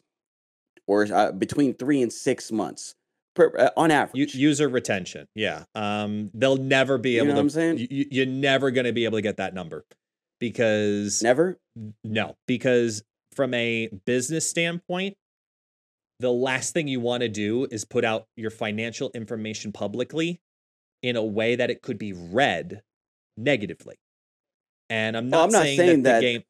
[0.86, 2.94] or uh, between three and six months
[3.34, 4.34] per, uh, on average.
[4.34, 5.26] user retention.
[5.34, 5.64] Yeah.
[5.74, 7.78] Um, they'll never be You able know what I'm to, saying?
[7.78, 9.84] you, you- you're never going to be able to get that number
[10.40, 11.58] because Never?
[12.04, 13.02] No, because
[13.34, 15.16] from a business standpoint,
[16.20, 20.40] the last thing you want to do is put out your financial information publicly
[21.02, 22.82] in a way that it could be read
[23.36, 23.96] negatively.
[24.90, 26.42] And I'm Well, not, I'm not saying, saying that, that- the game.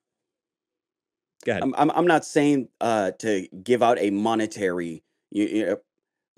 [1.45, 1.63] Go ahead.
[1.63, 5.77] I'm, I'm I'm not saying uh to give out a monetary you, you know,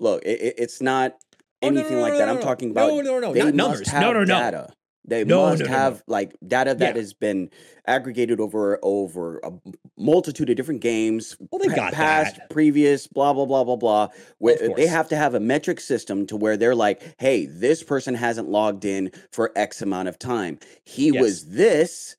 [0.01, 1.15] look it, it- it's not
[1.63, 2.25] Oh, no, anything no, like no, that.
[2.27, 3.87] no, I'm talking about No, no, no, they not must numbers.
[3.87, 4.25] have No, no, no.
[4.25, 4.73] data.
[5.09, 7.01] They No, must no, no, have like data that Yeah.
[7.01, 7.49] has been
[7.85, 9.51] aggregated over over a
[9.97, 12.49] multitude of different games, Well, they got past, that.
[12.49, 14.09] previous, blah blah blah blah blah.
[14.39, 18.15] Where they have to have a metric system to where they're like, hey, this person
[18.15, 20.59] hasn't logged in for X amount of time.
[20.83, 21.21] He Yes.
[21.21, 22.17] was this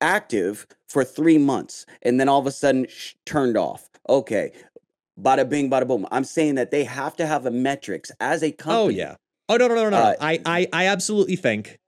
[0.00, 3.88] active for three months, and then all of a sudden sh- turned off.
[4.08, 4.52] Okay,
[5.20, 6.06] bada bing, bada boom.
[6.12, 8.84] I'm saying that they have to have a metrics as a company.
[8.84, 9.16] Oh yeah.
[9.48, 9.90] Oh no no no no.
[9.90, 9.96] no.
[9.96, 11.78] Uh, I I I absolutely think.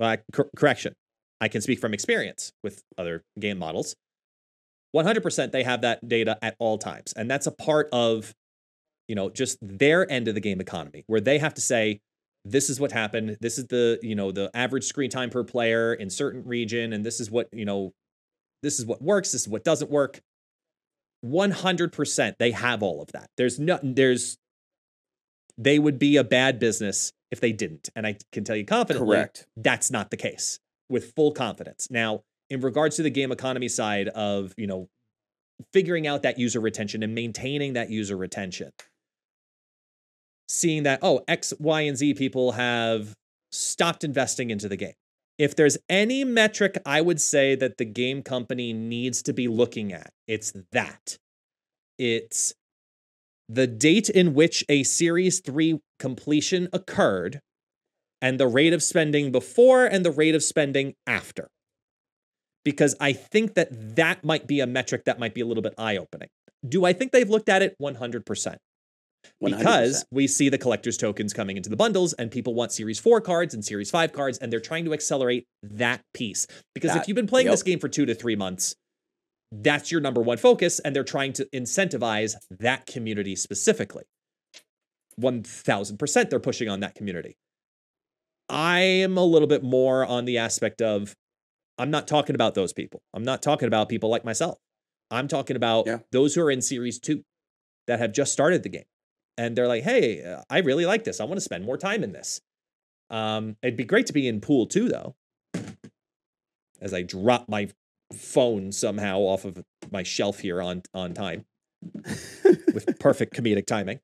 [0.00, 0.94] Uh, cor- correction.
[1.40, 3.94] I can speak from experience with other game models.
[4.94, 8.32] 100% they have that data at all times, and that's a part of,
[9.08, 12.00] you know, just their end of the game economy, where they have to say,
[12.44, 13.36] this is what happened.
[13.40, 17.04] This is the you know the average screen time per player in certain region, and
[17.04, 17.92] this is what you know,
[18.62, 19.32] this is what works.
[19.32, 20.20] This is what doesn't work.
[21.24, 23.30] 100% they have all of that.
[23.38, 24.36] There's no there's
[25.56, 27.90] they would be a bad business if they didn't.
[27.94, 29.46] And I can tell you confidently Correct.
[29.56, 31.88] that's not the case with full confidence.
[31.90, 34.88] Now, in regards to the game economy side of, you know,
[35.72, 38.70] figuring out that user retention and maintaining that user retention,
[40.48, 43.14] seeing that, oh, X, Y, and Z people have
[43.50, 44.94] stopped investing into the game.
[45.38, 49.92] If there's any metric I would say that the game company needs to be looking
[49.92, 51.18] at, it's that.
[51.98, 52.54] It's
[53.48, 57.40] the date in which a Series 3 completion occurred
[58.20, 61.48] and the rate of spending before and the rate of spending after.
[62.64, 65.74] Because I think that that might be a metric that might be a little bit
[65.76, 66.28] eye opening.
[66.66, 68.24] Do I think they've looked at it 100%?
[68.24, 68.56] 100%.
[69.42, 73.20] Because we see the collector's tokens coming into the bundles and people want Series 4
[73.20, 76.46] cards and Series 5 cards, and they're trying to accelerate that piece.
[76.74, 78.74] Because if you've been playing this game for two to three months,
[79.62, 84.04] that's your number one focus, and they're trying to incentivize that community specifically.
[85.20, 87.36] 1000% they're pushing on that community.
[88.48, 91.14] I am a little bit more on the aspect of
[91.78, 93.02] I'm not talking about those people.
[93.14, 94.58] I'm not talking about people like myself.
[95.10, 95.98] I'm talking about Yeah.
[96.12, 97.24] those who are in series two
[97.86, 98.84] that have just started the game.
[99.36, 101.20] And they're like, hey, I really like this.
[101.20, 102.40] I want to spend more time in this.
[103.10, 105.16] Um, it'd be great to be in pool two, though.
[106.80, 107.68] As I drop my
[108.14, 111.44] phone somehow off of my shelf here on on time
[112.72, 114.00] with perfect comedic timing.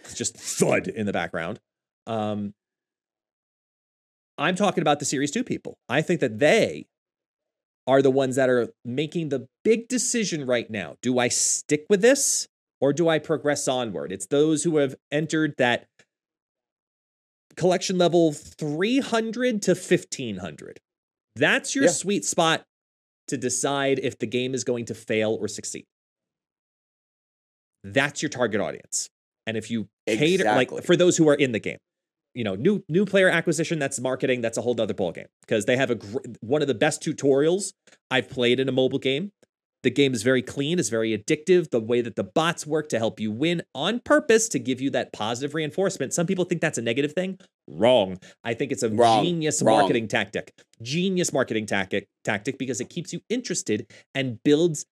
[0.00, 1.60] It's just thud in the background.
[2.06, 2.52] Um,
[4.36, 5.78] I'm talking about the Series 2 people.
[5.88, 6.86] I think that they
[7.86, 10.96] are the ones that are making the big decision right now.
[11.02, 12.48] Do I stick with this
[12.80, 14.10] or do I progress onward?
[14.12, 15.86] It's those who have entered that
[17.56, 20.80] collection level 300 to 1500.
[21.36, 21.90] That's your Yeah.
[21.90, 22.64] sweet spot
[23.28, 25.84] to decide if the game is going to fail or succeed.
[27.82, 29.08] That's your target audience.
[29.46, 30.76] And if you cater Exactly.
[30.76, 31.78] like for those who are in the game,
[32.34, 35.76] you know, new new player acquisition, that's marketing, that's a whole other ballgame because they
[35.76, 37.72] have a gr- one of the best tutorials
[38.10, 39.30] I've played in a mobile game.
[39.82, 41.70] The game is very clean, it's very addictive.
[41.70, 44.88] The way that the bots work to help you win on purpose to give you
[44.90, 46.14] that positive reinforcement.
[46.14, 47.38] Some people think that's a negative thing.
[47.68, 48.18] Wrong.
[48.42, 49.24] I think it's a Wrong.
[49.24, 49.78] genius Wrong.
[49.80, 50.52] marketing tactic.
[50.82, 54.86] Genius marketing tactic tactic because it keeps you interested and builds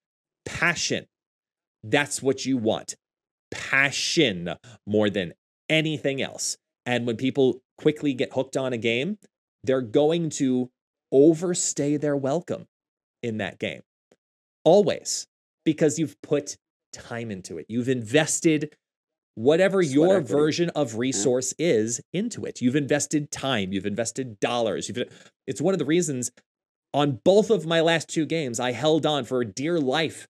[0.45, 1.05] passion.
[1.83, 2.95] That's what you want.
[3.51, 4.55] Passion
[4.87, 5.33] more than
[5.69, 6.57] anything else.
[6.85, 9.17] And when people quickly get hooked on a game,
[9.63, 10.69] they're going to
[11.11, 12.65] overstay their welcome
[13.21, 13.81] in that game.
[14.63, 15.27] Always.
[15.65, 16.57] Because you've put
[16.91, 17.65] time into it.
[17.69, 18.73] You've invested
[19.35, 20.33] whatever Sweat your equity.
[20.33, 22.61] version of resource is into it.
[22.61, 24.87] You've invested time, you've invested dollars.
[24.87, 25.09] You've
[25.47, 26.31] it's one of the reasons
[26.93, 30.27] on both of my last two games I held on for dear life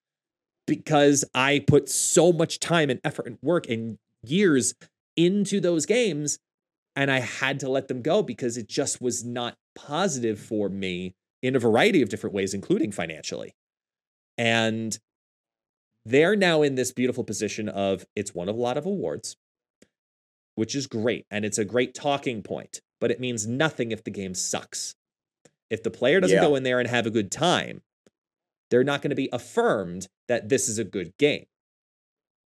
[0.65, 4.73] because I put so much time and effort and work and years
[5.17, 6.39] into those games
[6.95, 11.15] and I had to let them go because it just was not positive for me
[11.41, 13.55] in a variety of different ways, including financially.
[14.37, 14.97] And
[16.05, 19.37] they're now in this beautiful position of it's won a lot of awards,
[20.55, 21.25] which is great.
[21.31, 24.95] And it's a great talking point, but it means nothing if the game sucks.
[25.69, 26.41] If the player doesn't Yeah.
[26.41, 27.81] go in there and have a good time,
[28.69, 31.45] they're not going to be affirmed that this is a good game.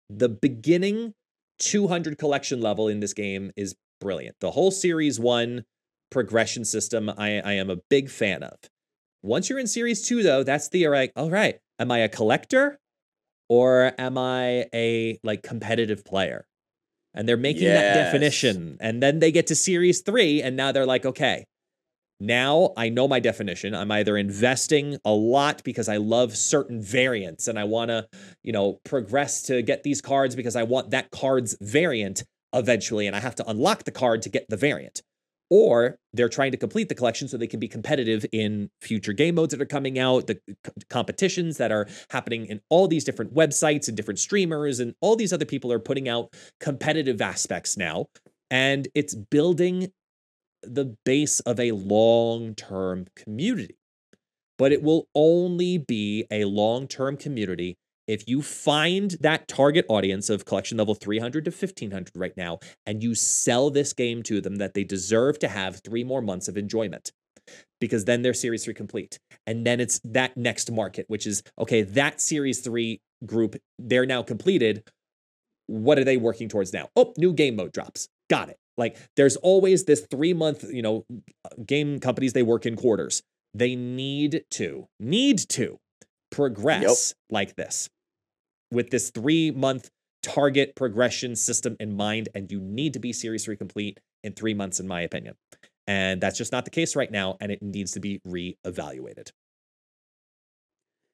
[0.09, 1.13] The beginning
[1.59, 4.35] 200 collection level in this game is brilliant.
[4.39, 5.65] The whole series one
[6.09, 8.57] progression system, I, I am a big fan of.
[9.23, 12.79] Once you're in series two, though, that's the like, all right, am I a collector
[13.49, 16.45] or am I a like competitive player?
[17.13, 18.77] And they're making that definition.
[18.79, 21.45] And then they get to series three, and now they're like, okay,
[22.19, 23.75] now I know my definition.
[23.75, 28.07] I'm either investing a lot because I love certain variants and I want to,
[28.43, 32.23] you know, progress to get these cards because I want that card's variant.
[32.53, 35.01] eventually, and I have to unlock the card to get the variant.
[35.49, 39.35] Or they're trying to complete the collection so they can be competitive in future game
[39.35, 40.39] modes that are coming out, the
[40.89, 45.31] competitions that are happening in all these different websites and different streamers, and all these
[45.31, 48.07] other people are putting out competitive aspects now.
[48.51, 49.91] And it's building
[50.63, 53.77] the base of a long term community.
[54.57, 57.77] But it will only be a long term community
[58.07, 63.03] if you find that target audience of collection level 300 to 1500 right now and
[63.03, 66.57] you sell this game to them that they deserve to have three more months of
[66.57, 67.11] enjoyment
[67.79, 69.19] because then they're series 3 complete.
[69.45, 74.23] And then it's that next market which is okay that series 3 group they're now
[74.23, 74.83] completed.
[75.67, 76.89] What are they working towards now?
[76.95, 78.07] Oh new game mode drops.
[78.29, 78.57] Got it.
[78.77, 81.05] Like there's always this 3 month you know
[81.65, 83.21] game companies they work in quarters.
[83.53, 85.79] They need to need to
[86.29, 87.17] progress yep.
[87.31, 87.89] like this
[88.71, 89.89] with this three month
[90.23, 94.53] target progression system in mind, and you need to be Series 3 complete in three
[94.53, 95.35] months, in my opinion.
[95.87, 99.31] And that's just not the case right now, and it needs to be reevaluated.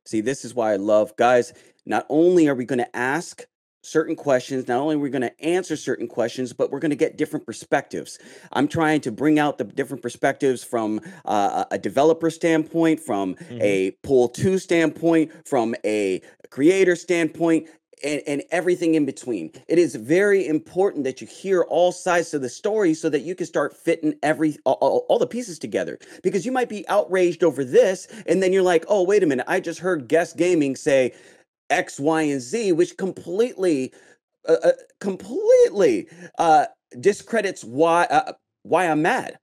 [0.05, 1.53] See, this is why I love guys.
[1.85, 3.45] Not only are we going to ask
[3.83, 4.67] certain questions.
[4.67, 7.45] Not only are we going to answer certain questions, but we're going to get different
[7.45, 8.17] perspectives.
[8.51, 13.61] I'm trying to bring out the different perspectives from uh, a developer standpoint, from mm-hmm.
[13.61, 17.67] a pool two standpoint, from a creator standpoint.
[18.03, 19.53] And, and everything in between.
[19.69, 23.33] It is very important that you hear all sides of the story so that you
[23.33, 25.97] can start fitting every all, all, all the pieces together.
[26.21, 29.45] Because you might be outraged over this, and then you're like, "Oh, wait a minute!
[29.47, 31.13] I just heard Guest Gaming say
[31.69, 33.93] X, Y, and Z, which completely,
[34.47, 36.07] uh, uh, completely
[36.37, 36.65] uh,
[36.99, 38.33] discredits why uh,
[38.63, 39.37] why I'm mad,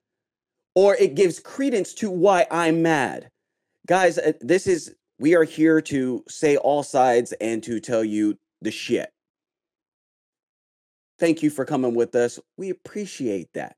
[0.74, 3.28] or it gives credence to why I'm mad.
[3.86, 8.38] Guys, uh, this is we are here to say all sides and to tell you
[8.62, 9.10] the shit.
[11.18, 12.40] Thank you for coming with us.
[12.56, 13.76] We appreciate that.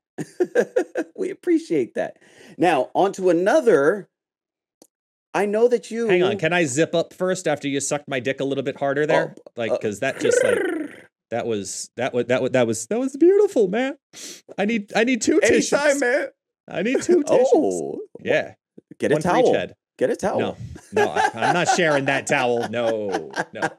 [1.17, 2.17] we appreciate that.
[2.57, 4.07] Now, on to another
[5.33, 6.07] I know that you.
[6.07, 8.77] Hang on, can I zip up first after you sucked my dick a little bit
[8.77, 9.35] harder there?
[9.37, 10.57] Oh, like, because uh, that just like
[11.31, 13.97] that was that was that was that was that was beautiful, man.
[14.57, 15.73] I need I need two tissues.
[15.73, 16.27] Anytime, man.
[16.69, 17.47] I need two tissues.
[17.53, 18.53] Oh, yeah.
[18.99, 19.67] Get a One towel.
[19.97, 20.39] Get a towel.
[20.39, 20.57] No,
[20.91, 22.67] no, I, am not sharing that towel.
[22.69, 23.69] No, no.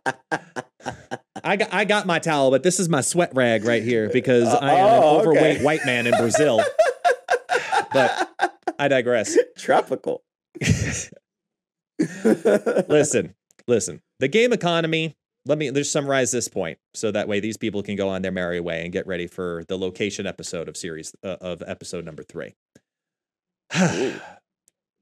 [1.42, 4.48] I got I got my towel, but this is my sweat rag right here because
[4.48, 5.64] uh, I am oh, an overweight okay.
[5.64, 6.62] white man in Brazil.
[7.92, 8.30] but
[8.78, 9.36] I digress.
[9.56, 10.22] Tropical.
[12.88, 13.34] Listen,
[13.66, 14.00] listen.
[14.20, 15.16] The game economy.
[15.46, 18.32] Let me just summarize this point, so that way these people can go on their
[18.32, 22.22] merry way and get ready for the location episode of series uh, of episode number
[22.22, 22.54] three.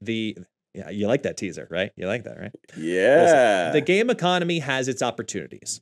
[0.00, 0.36] the
[0.74, 1.92] yeah, you like that teaser, right?
[1.96, 2.54] You like that, right?
[2.76, 3.22] Yeah.
[3.22, 5.80] Listen, the game economy has its opportunities.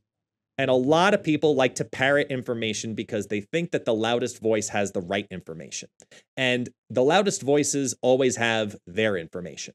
[0.58, 4.42] And a lot of people like to parrot information because they think that the loudest
[4.42, 5.88] voice has the right information.
[6.36, 9.72] And the loudest voices always have their information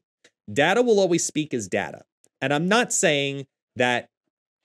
[0.52, 2.02] data will always speak as data.
[2.40, 4.08] And I'm not saying that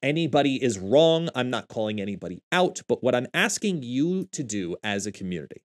[0.04, 1.30] anybody is wrong.
[1.36, 2.82] I'm not calling anybody out.
[2.88, 5.62] But what I'm asking you to do as a community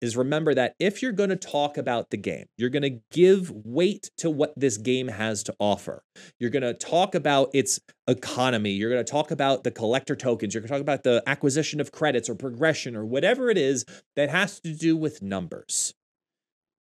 [0.00, 3.50] is remember that if you're going to talk about the game, you're going to give
[3.64, 6.02] weight to what this game has to offer.
[6.38, 8.70] You're going to talk about its economy.
[8.70, 10.54] You're going to talk about the collector tokens.
[10.54, 13.84] You're going to talk about the acquisition of credits or progression or whatever it is
[14.16, 15.94] that has to do with numbers.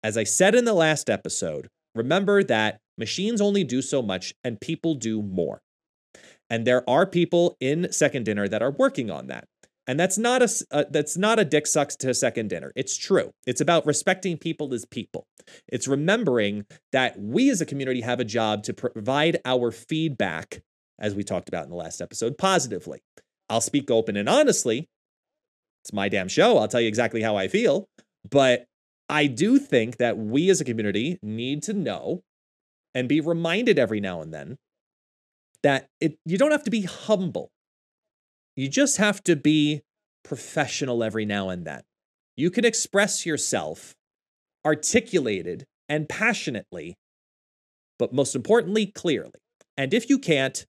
[0.02, 1.68] As I said in the last episode,
[1.98, 5.60] Remember that machines only do so much and people do more.
[6.50, 9.44] And there are people in second dinner that are working on that.
[9.86, 12.72] And that's not a uh, that's not a dick sucks to second dinner.
[12.76, 13.30] It's true.
[13.46, 15.26] It's about respecting people as people.
[15.66, 20.62] It's remembering that we as a community have a job to provide our feedback
[20.98, 23.00] as we talked about in the last episode positively.
[23.48, 24.88] I'll speak open and honestly.
[25.84, 26.58] It's my damn show.
[26.58, 27.88] I'll tell you exactly how I feel,
[28.30, 28.66] but
[29.08, 32.22] I do think that we as a community need to know
[32.94, 34.58] and be reminded every now and then
[35.62, 37.50] that it you don't have to be humble.
[38.56, 39.82] You just have to be
[40.24, 41.82] professional every now and then.
[42.36, 43.94] You can express yourself
[44.64, 46.96] articulated and passionately,
[47.98, 49.40] but most importantly, clearly.
[49.76, 50.66] And if you can't,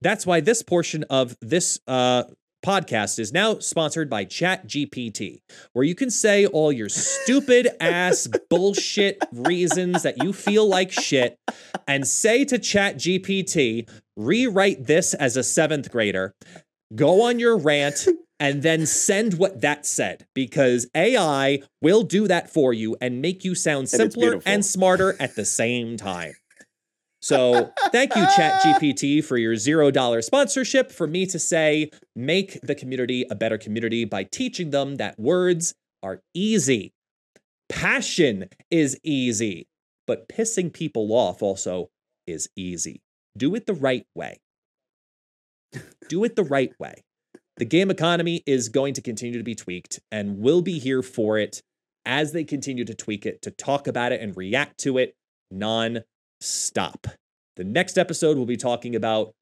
[0.00, 2.24] that's why this portion of this uh,
[2.64, 5.42] podcast is now sponsored by ChatGPT,
[5.72, 11.38] where you can say all your stupid ass bullshit reasons that you feel like shit
[11.86, 16.34] and say to ChatGPT, rewrite this as a seventh grader,
[16.94, 18.08] go on your rant.
[18.40, 23.44] And then send what that said because AI will do that for you and make
[23.44, 26.34] you sound simpler and, and smarter at the same time.
[27.24, 32.74] So thank you, ChatGPT, for your zero dollar sponsorship for me to say, make the
[32.74, 36.92] community a better community by teaching them that words are easy.
[37.70, 39.68] Passion is easy,
[40.06, 41.88] but pissing people off also
[42.26, 43.00] is easy.
[43.38, 44.36] Do it the right way.
[46.10, 47.04] Do it the right way.
[47.56, 51.38] The game economy is going to continue to be tweaked and we'll be here for
[51.38, 51.62] it
[52.04, 55.16] as they continue to tweak it, to talk about it and react to it
[55.50, 56.02] non
[56.40, 57.06] stop.
[57.56, 59.32] The next episode, we'll be talking about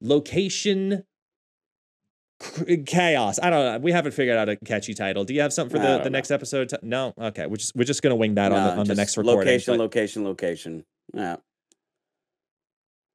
[0.00, 1.04] location
[2.86, 3.38] chaos.
[3.42, 3.78] I don't know.
[3.78, 5.24] We haven't figured out a catchy title.
[5.24, 6.72] Do you have something for the, the next episode?
[6.82, 7.12] No.
[7.18, 7.46] Okay.
[7.46, 9.46] We're just we're just gonna wing that no, on the on the next recording.
[9.46, 10.84] Location, location, location.
[11.14, 11.36] Yeah.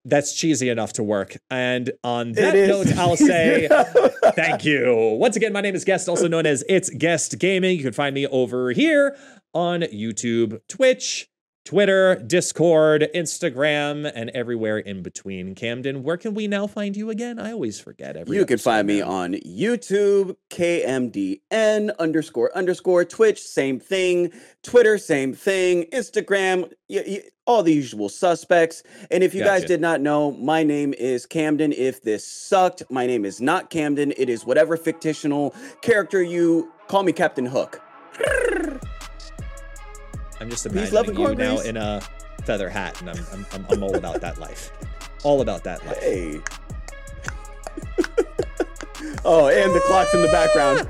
[0.07, 1.35] That's cheesy enough to work.
[1.49, 3.67] And on that note, I'll say
[4.35, 5.17] thank you.
[5.19, 7.75] Once again, my name is Guest, also known as It's Guest Gaming.
[7.75, 9.17] You can find me over here
[9.55, 11.27] on YouTube, Twitch,
[11.65, 15.55] Twitter, Discord, Instagram, and everywhere in between.
[15.55, 17.39] Camden, where can we now find you again?
[17.39, 18.15] I always forget.
[18.15, 24.31] Every you can find me on YouTube, KMDN underscore underscore, Twitch, same thing,
[24.61, 28.83] Twitter, same thing, Instagram, y- y- all the usual suspects.
[29.09, 29.61] And if you gotcha.
[29.61, 31.73] guys did not know, my name is Camden.
[31.73, 34.13] If this sucked, my name is not Camden.
[34.17, 37.81] It is whatever fictional character you call me Captain Hook.
[40.39, 42.01] I'm just imagining you now in a
[42.43, 44.71] feather hat, and I'm, I'm, I'm, I'm all about that life.
[45.23, 45.99] All about that life.
[45.99, 46.39] Hey.
[49.25, 50.87] oh, and the clock's in the background.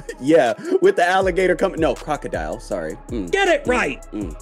[0.20, 1.80] yeah, with the alligator coming.
[1.80, 2.60] No, crocodile.
[2.60, 2.96] Sorry.
[3.08, 3.30] Mm.
[3.30, 4.02] Get it right.
[4.12, 4.40] Mm.